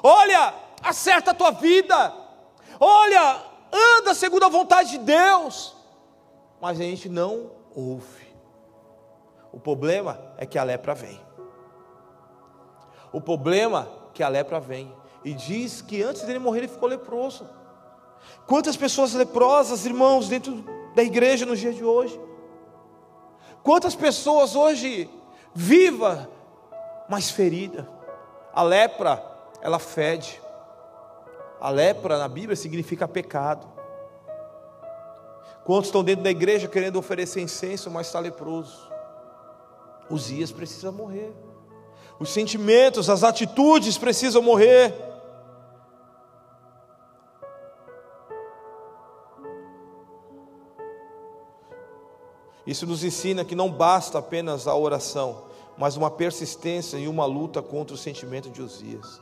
[0.02, 2.14] olha, acerta a tua vida,
[2.80, 5.76] olha, anda segundo a vontade de Deus,
[6.62, 8.26] mas a gente não ouve.
[9.52, 11.20] O problema é que a lepra vem.
[13.12, 14.94] O problema é que a lepra vem.
[15.24, 17.48] E diz que antes dele morrer ele ficou leproso.
[18.48, 22.20] Quantas pessoas leprosas, irmãos, dentro da igreja nos dias de hoje?
[23.64, 25.10] Quantas pessoas hoje
[25.54, 26.30] viva,
[27.10, 27.90] mas ferida?
[28.54, 29.24] A lepra,
[29.62, 30.42] ela fede.
[31.60, 33.75] A lepra na Bíblia significa pecado.
[35.66, 38.88] Quantos estão dentro da igreja querendo oferecer incenso, mas está leproso?
[40.08, 41.34] Os dias precisam morrer.
[42.20, 44.94] Os sentimentos, as atitudes precisam morrer.
[52.68, 57.64] Isso nos ensina que não basta apenas a oração, mas uma persistência e uma luta
[57.64, 59.20] contra o sentimento de Osias.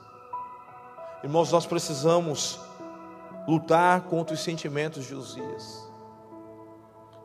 [1.24, 2.60] Irmãos, nós precisamos
[3.48, 5.16] lutar contra os sentimentos de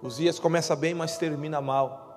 [0.02, 0.14] Osias.
[0.14, 2.08] Osias começa bem, mas termina mal.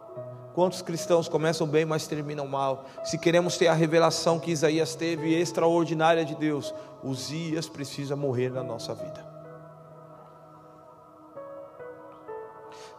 [0.54, 2.86] Quantos cristãos começam bem, mas terminam mal?
[3.06, 8.62] Se queremos ter a revelação que Isaías teve, extraordinária de Deus, Osias precisa morrer na
[8.62, 9.26] nossa vida.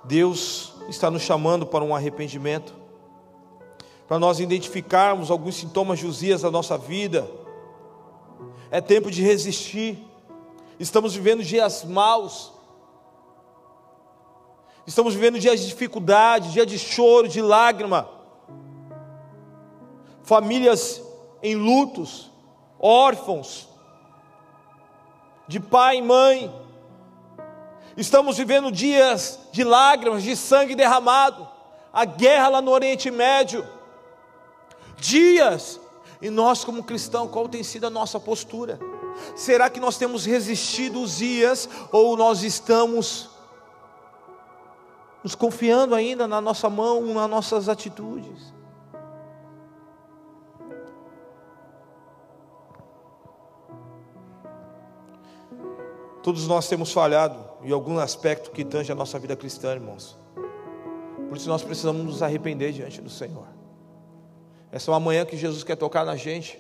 [0.05, 2.75] Deus está nos chamando para um arrependimento,
[4.09, 7.31] para nós identificarmos alguns sintomas de Uzias da nossa vida.
[8.71, 10.03] É tempo de resistir.
[10.81, 12.53] Estamos vivendo dias maus.
[14.87, 18.09] Estamos vivendo dias de dificuldade, dias de choro, de lágrima.
[20.23, 21.03] Famílias
[21.43, 22.31] em lutos,
[22.79, 23.69] órfãos,
[25.49, 26.63] de pai e mãe
[27.97, 31.47] Estamos vivendo dias de lágrimas, de sangue derramado,
[31.93, 33.67] a guerra lá no Oriente Médio.
[34.97, 35.79] Dias,
[36.21, 38.81] e nós, como cristãos, qual tem sido a nossa postura?
[39.37, 43.29] Será que nós temos resistido os dias, ou nós estamos
[45.23, 48.53] nos confiando ainda na nossa mão, nas nossas atitudes?
[56.23, 60.17] Todos nós temos falhado em algum aspecto que tange a nossa vida cristã, irmãos.
[61.29, 63.47] Por isso nós precisamos nos arrepender diante do Senhor.
[64.71, 66.59] Essa é uma manhã que Jesus quer tocar na gente,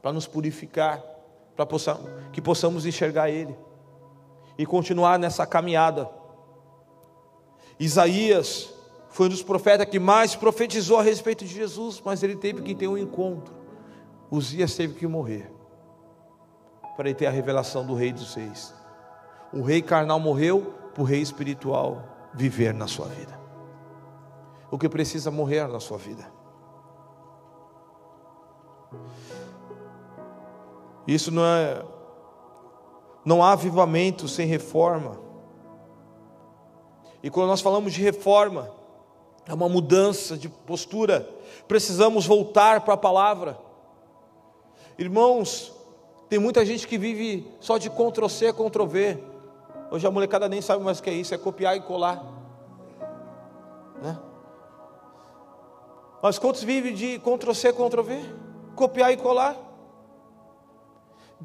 [0.00, 1.02] para nos purificar,
[1.54, 1.66] para
[2.32, 3.54] que possamos enxergar Ele
[4.56, 6.08] e continuar nessa caminhada.
[7.82, 8.72] Isaías
[9.08, 12.76] foi um dos profetas que mais profetizou a respeito de Jesus, mas ele teve que
[12.76, 13.52] ter um encontro.
[14.30, 15.52] Uzias teve que morrer
[16.96, 18.72] para ele ter a revelação do Rei dos Reis.
[19.52, 23.36] O rei carnal morreu para o rei espiritual viver na sua vida.
[24.70, 26.32] O que precisa morrer na sua vida.
[31.04, 31.84] Isso não é.
[33.24, 35.21] Não há avivamento sem reforma.
[37.22, 38.70] E quando nós falamos de reforma,
[39.46, 41.28] é uma mudança de postura.
[41.68, 43.58] Precisamos voltar para a palavra.
[44.98, 45.72] Irmãos,
[46.28, 49.22] tem muita gente que vive só de Ctrl C, Ctrl V.
[49.90, 52.24] Hoje a molecada nem sabe mais o que é isso, é copiar e colar.
[54.00, 54.18] Né?
[56.22, 58.20] Mas quantos vivem de Ctrl C, Ctrl V?
[58.74, 59.56] Copiar e colar.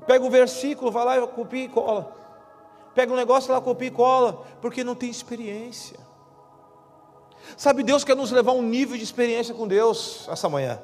[0.05, 2.15] Pega o versículo, vai lá e copia e cola.
[2.97, 5.99] Pega um negócio lá, copia e cola, porque não tem experiência.
[7.55, 10.81] Sabe, Deus quer nos levar a um nível de experiência com Deus essa manhã.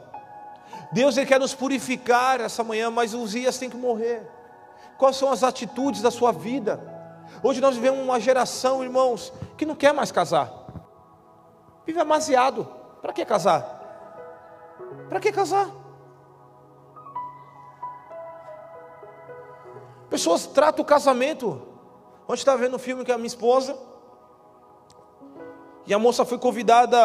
[0.92, 4.30] Deus ele quer nos purificar essa manhã, mas os dias têm que morrer.
[4.96, 6.80] Quais são as atitudes da sua vida?
[7.42, 10.54] Hoje nós vivemos uma geração, irmãos, que não quer mais casar.
[11.84, 12.72] Vive amaziado.
[13.02, 13.64] Para que casar?
[15.10, 15.68] Para que casar?
[20.12, 21.73] Pessoas tratam o casamento.
[22.24, 23.78] Ontem estava vendo um filme com a minha esposa.
[25.86, 26.98] E a moça foi convidada,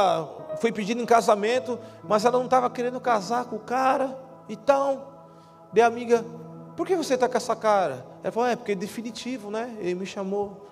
[0.60, 4.16] foi pedida em casamento, mas ela não estava querendo casar com o cara
[4.48, 5.18] e tal.
[5.76, 6.24] A amiga,
[6.76, 8.06] por que você está com essa cara?
[8.22, 9.76] Ela falou, é porque é definitivo, né?
[9.80, 10.68] Ele me chamou.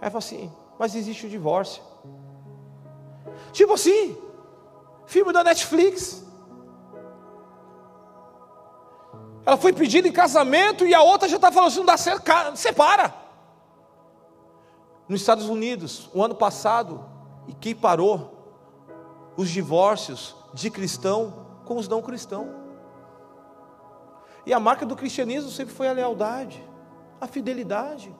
[0.00, 1.82] Ela falou assim, mas existe o divórcio.
[3.52, 4.16] Tipo assim,
[5.06, 6.24] filme da Netflix.
[9.44, 12.22] Ela foi pedida em casamento e a outra já está falando assim: não dá certo,
[12.56, 13.14] separa.
[15.10, 17.04] Nos Estados Unidos, o ano passado,
[17.48, 18.54] e que parou
[19.36, 22.46] os divórcios de cristão com os não cristãos.
[24.46, 26.64] E a marca do cristianismo sempre foi a lealdade,
[27.20, 28.14] a fidelidade.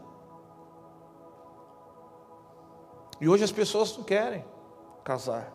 [3.21, 4.45] E hoje as pessoas não querem
[5.05, 5.53] casar.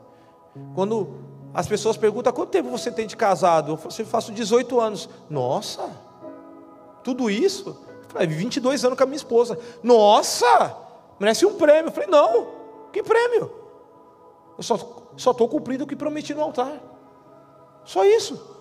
[0.73, 1.19] Quando
[1.53, 5.09] as pessoas perguntam quanto tempo você tem de casado, eu faço 18 anos.
[5.29, 5.89] Nossa,
[7.03, 7.77] tudo isso?
[8.03, 9.59] Eu falei, 22 anos com a minha esposa.
[9.83, 10.84] Nossa,
[11.19, 11.87] merece um prêmio.
[11.87, 12.47] Eu falei, não,
[12.91, 13.51] que prêmio?
[14.57, 16.81] Eu só estou cumprindo o que prometi no altar.
[17.83, 18.53] Só isso.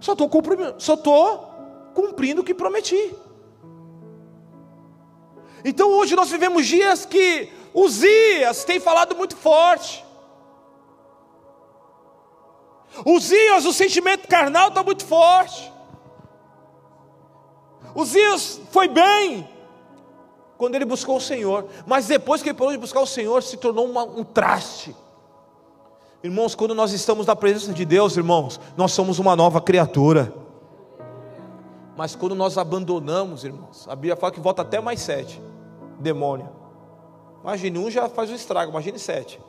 [0.00, 0.96] Só estou cumprindo, só
[1.94, 3.14] cumprindo o que prometi.
[5.64, 10.04] Então hoje nós vivemos dias que Uzias tem falado muito forte.
[13.04, 15.72] Uzias, o sentimento carnal está muito forte.
[17.94, 19.48] Uzias foi bem
[20.58, 23.56] quando ele buscou o Senhor, mas depois que ele parou de buscar o Senhor, se
[23.56, 24.94] tornou uma, um traste.
[26.22, 30.34] Irmãos, quando nós estamos na presença de Deus, irmãos, nós somos uma nova criatura.
[31.96, 35.40] Mas quando nós abandonamos, irmãos, a Bíblia fala que volta até mais sete
[36.00, 36.48] demônio.
[37.42, 39.40] Imagine, um já faz o estrago, imagine sete.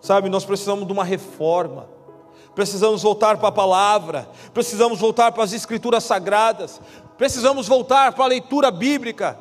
[0.00, 1.86] Sabe, nós precisamos de uma reforma.
[2.54, 6.80] Precisamos voltar para a palavra, precisamos voltar para as escrituras sagradas,
[7.16, 9.38] precisamos voltar para a leitura bíblica,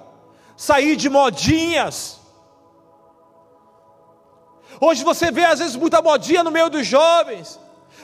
[0.55, 2.19] sair de modinhas.
[4.79, 7.59] Hoje você vê às vezes muita modinha no meio dos jovens.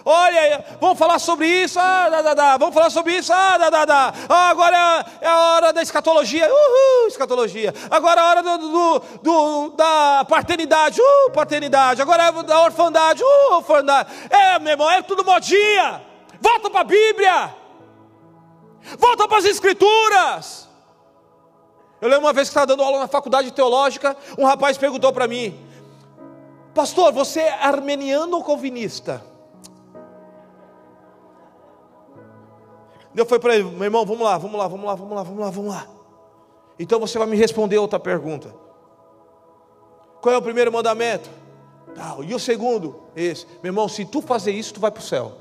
[0.08, 2.58] Olha, vamos falar sobre isso, ah, dá, dá, dá.
[2.58, 4.14] vamos falar sobre isso, ah, dá, dá, dá.
[4.30, 4.78] Ah, agora
[5.20, 7.74] é, a hora da escatologia, uhul, escatologia.
[7.90, 12.04] Agora é a hora do, do, do, da paternidade, uh, paternidade.
[12.04, 14.14] Agora é da orfandade, uh, orfandade.
[14.30, 16.04] É, meu irmão, é tudo modinha.
[16.40, 17.56] Volta para a Bíblia,
[19.00, 20.70] volta para as Escrituras.
[22.00, 25.28] Eu lembro uma vez que estava dando aula na faculdade teológica, um rapaz perguntou para
[25.28, 25.60] mim:
[26.76, 29.34] Pastor, você é armeniano ou calvinista?
[33.16, 35.40] Eu falei para ele, meu irmão, vamos lá, vamos lá, vamos lá, vamos lá, vamos
[35.40, 35.88] lá, vamos lá.
[36.78, 38.54] Então você vai me responder outra pergunta.
[40.22, 41.30] Qual é o primeiro mandamento?
[41.96, 42.24] Tal.
[42.24, 43.04] E o segundo?
[43.16, 43.46] Esse.
[43.64, 45.34] Meu irmão, se tu fazer isso, tu vai para o céu.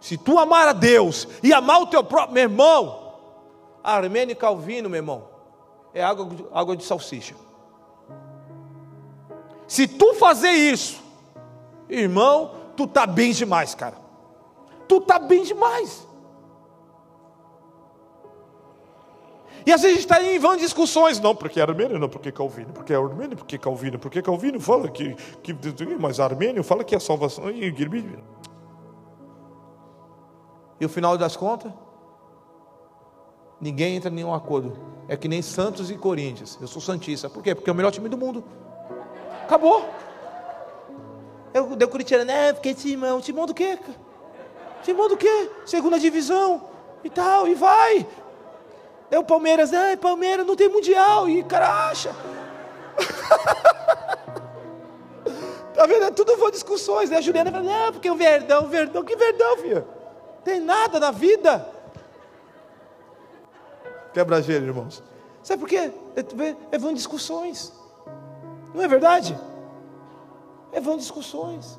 [0.00, 3.14] Se tu amar a Deus e amar o teu próprio, meu irmão,
[3.84, 5.28] Armênio e Calvino, meu irmão,
[5.94, 7.36] é água, água de salsicha.
[9.68, 11.00] Se tu fazer isso,
[11.88, 13.96] irmão, tu tá bem demais, cara.
[14.88, 16.06] Tu tá bem demais.
[19.64, 22.32] E às vezes a gente está em vão discussões, não, porque é armênio, não, porque
[22.32, 25.54] Calvino, porque é armênio, porque Calvino, porque Calvino fala que, que
[25.98, 27.50] mas armênio fala que é salvação.
[27.50, 27.72] E,
[30.80, 31.72] e o final das contas,
[33.60, 34.76] ninguém entra em nenhum acordo.
[35.06, 36.58] É que nem Santos e Corinthians.
[36.60, 37.30] Eu sou Santista.
[37.30, 37.54] Por quê?
[37.54, 38.42] Porque é o melhor time do mundo.
[39.44, 39.88] Acabou.
[41.54, 42.52] Eu dei o Curitiba, né?
[42.52, 43.20] Porque timão.
[43.20, 43.78] Timão do quê?
[44.82, 45.50] Timão do quê?
[45.64, 46.68] Segunda divisão
[47.04, 48.06] e tal, e vai.
[49.12, 49.94] É o Palmeiras, né?
[49.94, 51.28] Palmeiras não tem mundial.
[51.28, 52.16] E cara acha.
[55.74, 56.06] tá vendo?
[56.06, 57.18] É tudo foi discussões, né?
[57.18, 59.86] A Juliana fala, não, porque o Verdão, o Verdão, que Verdão, filho?
[60.42, 61.68] Tem nada na vida.
[64.14, 65.02] Quebra gelo, irmãos.
[65.42, 65.92] Sabe por quê?
[66.16, 67.70] É, é vão discussões.
[68.72, 69.38] Não é verdade?
[70.72, 71.78] É vão discussões.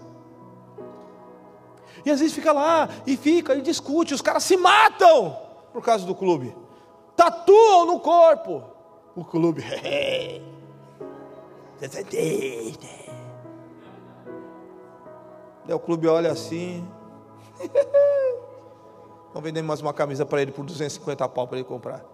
[2.05, 5.35] E às vezes fica lá e fica e discute, os caras se matam
[5.71, 6.55] por causa do clube.
[7.15, 8.63] Tatuam no corpo.
[9.15, 9.63] O clube.
[15.65, 16.87] Daí o clube olha assim.
[19.33, 22.05] Vamos vender mais uma camisa para ele por 250 pau para ele comprar.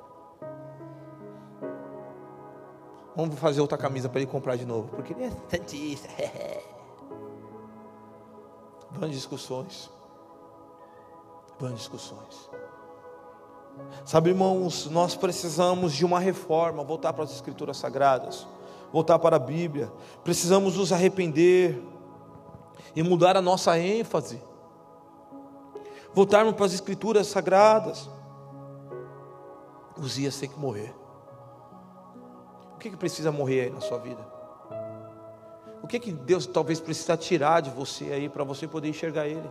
[3.15, 6.07] Vamos fazer outra camisa para ele comprar de novo, porque ele é santista.
[8.91, 9.89] Vão discussões.
[11.59, 12.49] Vão discussões.
[14.05, 18.47] Sabe, irmãos, nós precisamos de uma reforma, voltar para as Escrituras Sagradas,
[18.91, 19.91] voltar para a Bíblia.
[20.23, 21.81] Precisamos nos arrepender
[22.95, 24.41] e mudar a nossa ênfase.
[26.13, 28.09] Voltarmos para as Escrituras Sagradas.
[29.97, 30.95] Os dias têm que morrer.
[32.75, 34.25] O que, que precisa morrer aí na sua vida?
[35.83, 39.49] O que, que Deus talvez precisa tirar de você aí para você poder enxergar Ele?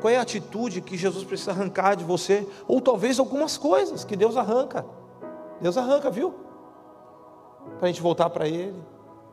[0.00, 2.46] Qual é a atitude que Jesus precisa arrancar de você?
[2.68, 4.84] Ou talvez algumas coisas que Deus arranca.
[5.60, 6.34] Deus arranca, viu?
[7.78, 8.82] Para a gente voltar para Ele,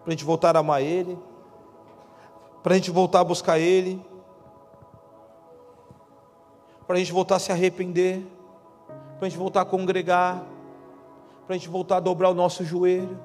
[0.04, 1.18] para a gente voltar a amar Ele,
[2.64, 4.04] para a gente voltar a buscar Ele,
[6.88, 8.26] para a gente voltar a se arrepender,
[9.18, 10.44] para a gente voltar a congregar,
[11.46, 13.20] para a gente voltar a dobrar o nosso joelho.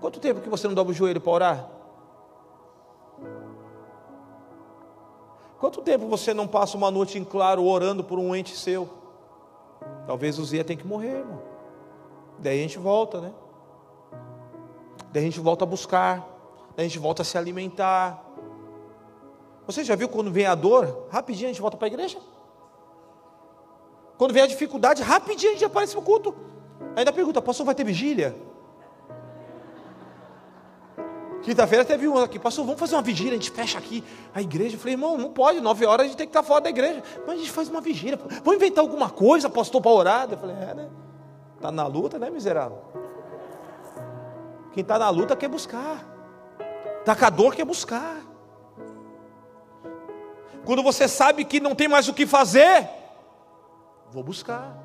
[0.00, 1.73] Quanto tempo que você não dobra o joelho para orar?
[5.64, 8.86] Quanto tempo você não passa uma noite em claro orando por um ente seu?
[10.06, 11.40] Talvez o Zia tenha que morrer, irmão.
[12.38, 13.32] Daí a gente volta, né?
[15.10, 16.18] Daí a gente volta a buscar,
[16.76, 18.22] daí a gente volta a se alimentar.
[19.66, 22.18] Você já viu quando vem a dor, rapidinho a gente volta para a igreja?
[24.18, 26.34] Quando vem a dificuldade, rapidinho a gente aparece no culto.
[26.94, 28.36] Ainda pergunta, pastor, vai ter vigília?
[31.44, 34.02] Quinta-feira teve um aqui, pastor, vamos fazer uma vigília, a gente fecha aqui
[34.34, 34.76] a igreja.
[34.76, 37.02] Eu falei, irmão, não pode, nove horas a gente tem que estar fora da igreja.
[37.26, 40.28] Mas a gente faz uma vigília, vamos inventar alguma coisa, pastor, para orar.
[40.30, 40.88] Eu falei, é, né?
[41.56, 42.78] Está na luta, né, miserável?
[44.72, 46.02] Quem está na luta quer buscar.
[47.00, 48.22] Está com a dor quer buscar.
[50.64, 52.88] Quando você sabe que não tem mais o que fazer,
[54.10, 54.82] vou buscar.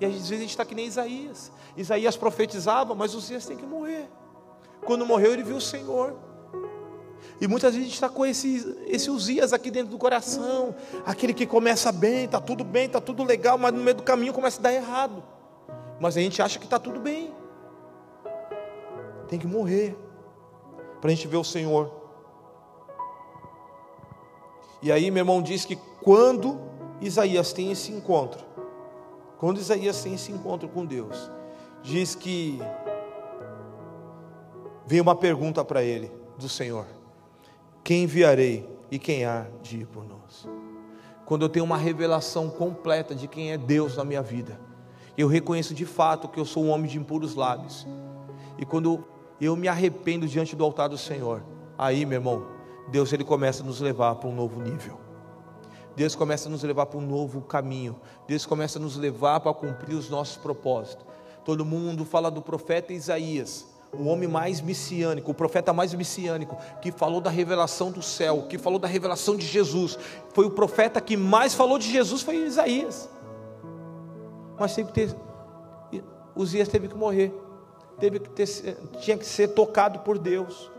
[0.00, 1.52] E às vezes a gente está que nem Isaías.
[1.76, 4.08] Isaías profetizava, mas os dias têm que morrer.
[4.86, 6.14] Quando morreu, ele viu o Senhor.
[7.40, 10.74] E muitas vezes a gente está com esse, esse Uzias aqui dentro do coração.
[11.04, 14.32] Aquele que começa bem, está tudo bem, está tudo legal, mas no meio do caminho
[14.32, 15.22] começa a dar errado.
[16.00, 17.34] Mas a gente acha que está tudo bem.
[19.28, 19.96] Tem que morrer.
[21.00, 21.92] Para a gente ver o Senhor.
[24.80, 26.60] E aí, meu irmão diz que quando
[27.00, 28.44] Isaías tem esse encontro,
[29.38, 31.30] quando Isaías tem esse encontro com Deus,
[31.82, 32.60] diz que
[34.86, 36.86] veio uma pergunta para ele do Senhor:
[37.82, 40.48] Quem enviarei e quem há de ir por nós?
[41.24, 44.60] Quando eu tenho uma revelação completa de quem é Deus na minha vida,
[45.18, 47.86] eu reconheço de fato que eu sou um homem de impuros lábios,
[48.56, 49.04] e quando
[49.40, 51.42] eu me arrependo diante do altar do Senhor,
[51.76, 52.46] aí, meu irmão,
[52.88, 55.00] Deus ele começa a nos levar para um novo nível.
[55.96, 57.98] Deus começa a nos levar para um novo caminho.
[58.28, 61.06] Deus começa a nos levar para cumprir os nossos propósitos.
[61.42, 66.92] Todo mundo fala do profeta Isaías o homem mais messiânico, o profeta mais messiânico, que
[66.92, 69.98] falou da revelação do céu, que falou da revelação de Jesus.
[70.32, 73.08] Foi o profeta que mais falou de Jesus, foi Isaías.
[74.58, 75.16] Mas teve que ter,
[76.34, 77.32] Uzias teve que morrer,
[77.98, 78.46] teve que ter,
[79.00, 80.70] tinha que ser tocado por Deus.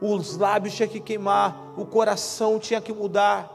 [0.00, 3.50] Os lábios tinham que queimar, o coração tinha que mudar,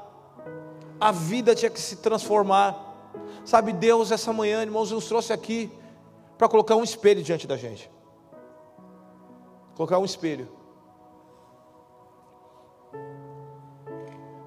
[1.00, 2.88] a vida tinha que se transformar.
[3.46, 5.72] Sabe, Deus, essa manhã, irmãos, nos trouxe aqui
[6.38, 7.90] para colocar um espelho diante da gente
[9.80, 10.50] colocar um espelho.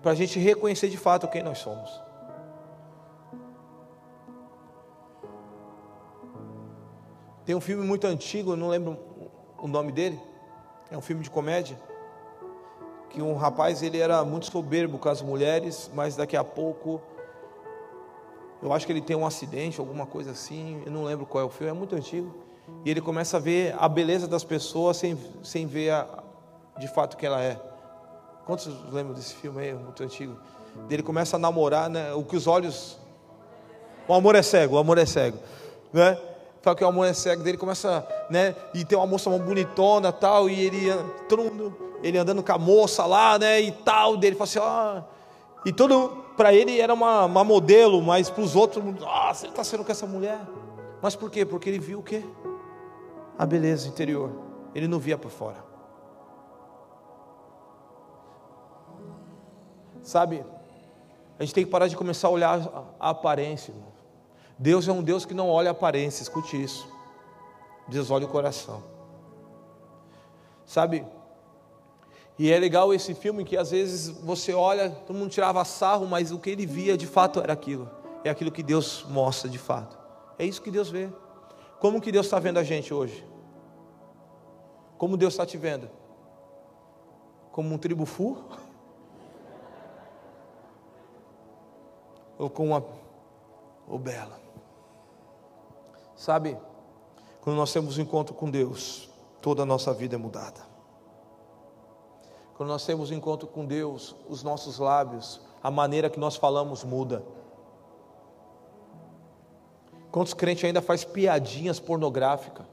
[0.03, 1.91] Para a gente reconhecer de fato quem nós somos.
[7.47, 8.99] Tem um filme muito antigo, não lembro
[9.59, 10.21] o nome dele.
[10.91, 11.81] É um filme de comédia.
[13.09, 17.01] Que um rapaz ele era muito soberbo com as mulheres, mas daqui a pouco
[18.61, 20.83] eu acho que ele tem um acidente, alguma coisa assim.
[20.85, 22.42] Eu não lembro qual é o filme, é muito antigo.
[22.85, 26.07] E ele começa a ver a beleza das pessoas sem, sem ver a,
[26.79, 27.61] de fato quem ela é.
[28.45, 30.37] Quantos lembram desse filme aí, muito antigo?
[30.91, 32.13] Ele começa a namorar, né?
[32.13, 32.99] O que os olhos.
[34.09, 35.39] O amor é cego, o amor é cego,
[35.93, 36.19] né?
[36.61, 38.55] Fala que o amor é cego dele, começa, né?
[38.75, 40.89] E tem uma moça uma bonitona tal, e ele,
[41.29, 43.61] todo ele andando com a moça lá, né?
[43.61, 45.05] E tal, dele fala assim, ah,
[45.65, 49.63] e todo, para ele era uma, uma modelo, mas para os outros, ah, você está
[49.63, 50.41] sendo com essa mulher.
[51.01, 51.45] Mas por quê?
[51.45, 52.25] Porque ele viu o quê?
[53.43, 54.31] A beleza interior,
[54.73, 55.65] ele não via por fora.
[60.01, 60.45] Sabe,
[61.41, 63.73] a gente tem que parar de começar a olhar a aparência.
[63.73, 63.89] Irmão.
[64.57, 66.89] Deus é um Deus que não olha a aparência, escute isso.
[67.89, 68.81] Deus olha o coração.
[70.65, 71.05] Sabe,
[72.39, 76.31] e é legal esse filme que às vezes você olha, todo mundo tirava sarro, mas
[76.31, 77.91] o que ele via de fato era aquilo.
[78.23, 79.99] É aquilo que Deus mostra de fato.
[80.39, 81.09] É isso que Deus vê.
[81.81, 83.32] Como que Deus está vendo a gente hoje?
[85.03, 85.91] Como Deus está te vendo?
[87.51, 88.39] Como um tribo fu?
[92.39, 92.85] Ou com uma
[93.89, 94.39] ou bela?
[96.15, 96.57] Sabe,
[97.41, 100.61] quando nós temos um encontro com Deus, toda a nossa vida é mudada.
[102.55, 106.85] Quando nós temos um encontro com Deus, os nossos lábios, a maneira que nós falamos
[106.85, 107.25] muda.
[110.13, 112.72] Quantos crentes ainda faz piadinhas pornográficas?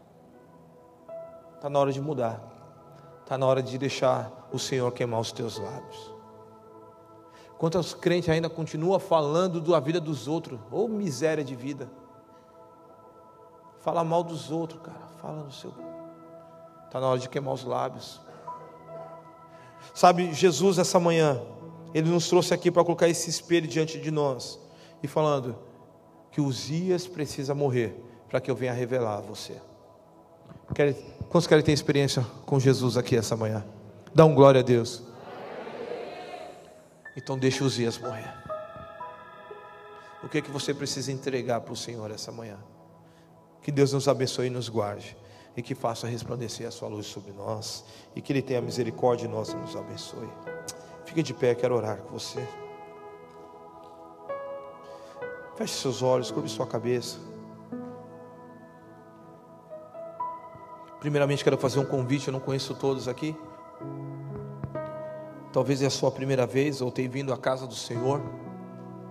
[1.59, 2.41] Está na hora de mudar.
[3.21, 6.09] Está na hora de deixar o Senhor queimar os teus lábios.
[7.57, 10.57] Quantos crentes ainda continua falando da vida dos outros?
[10.71, 11.91] Ou oh, miséria de vida.
[13.79, 15.05] Fala mal dos outros, cara.
[15.21, 15.73] Fala no seu.
[16.85, 18.21] Está na hora de queimar os lábios.
[19.93, 21.41] Sabe, Jesus, essa manhã,
[21.93, 24.57] Ele nos trouxe aqui para colocar esse espelho diante de nós
[25.03, 25.57] e falando
[26.31, 29.61] que Uzias precisa morrer para que eu venha revelar a você.
[30.73, 30.95] Quer,
[31.29, 33.63] quantos querem ter experiência com Jesus aqui essa manhã?
[34.13, 35.01] Dá um glória a Deus.
[37.15, 38.33] Então deixe Uzias morrer.
[40.23, 42.57] O que é que você precisa entregar para o Senhor essa manhã?
[43.61, 45.15] Que Deus nos abençoe e nos guarde
[45.55, 47.83] e que faça resplandecer a sua luz sobre nós
[48.15, 50.29] e que Ele tenha misericórdia de nós e nos abençoe.
[51.05, 52.45] Fique de pé, quero orar com você.
[55.55, 57.17] Feche seus olhos, curve sua cabeça.
[60.99, 62.27] Primeiramente, quero fazer um convite.
[62.27, 63.35] Eu não conheço todos aqui.
[65.53, 68.21] Talvez é a sua primeira vez, ou tem vindo à casa do Senhor,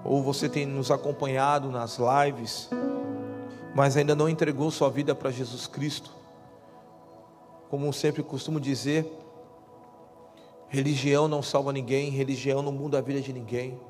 [0.04, 2.70] ou você tem nos acompanhado nas lives,
[3.74, 6.10] mas ainda não entregou sua vida para Jesus Cristo.
[7.68, 9.10] Como sempre costumo dizer,
[10.68, 13.80] religião não salva ninguém, religião não muda a vida de ninguém,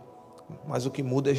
[0.66, 1.34] mas o que muda é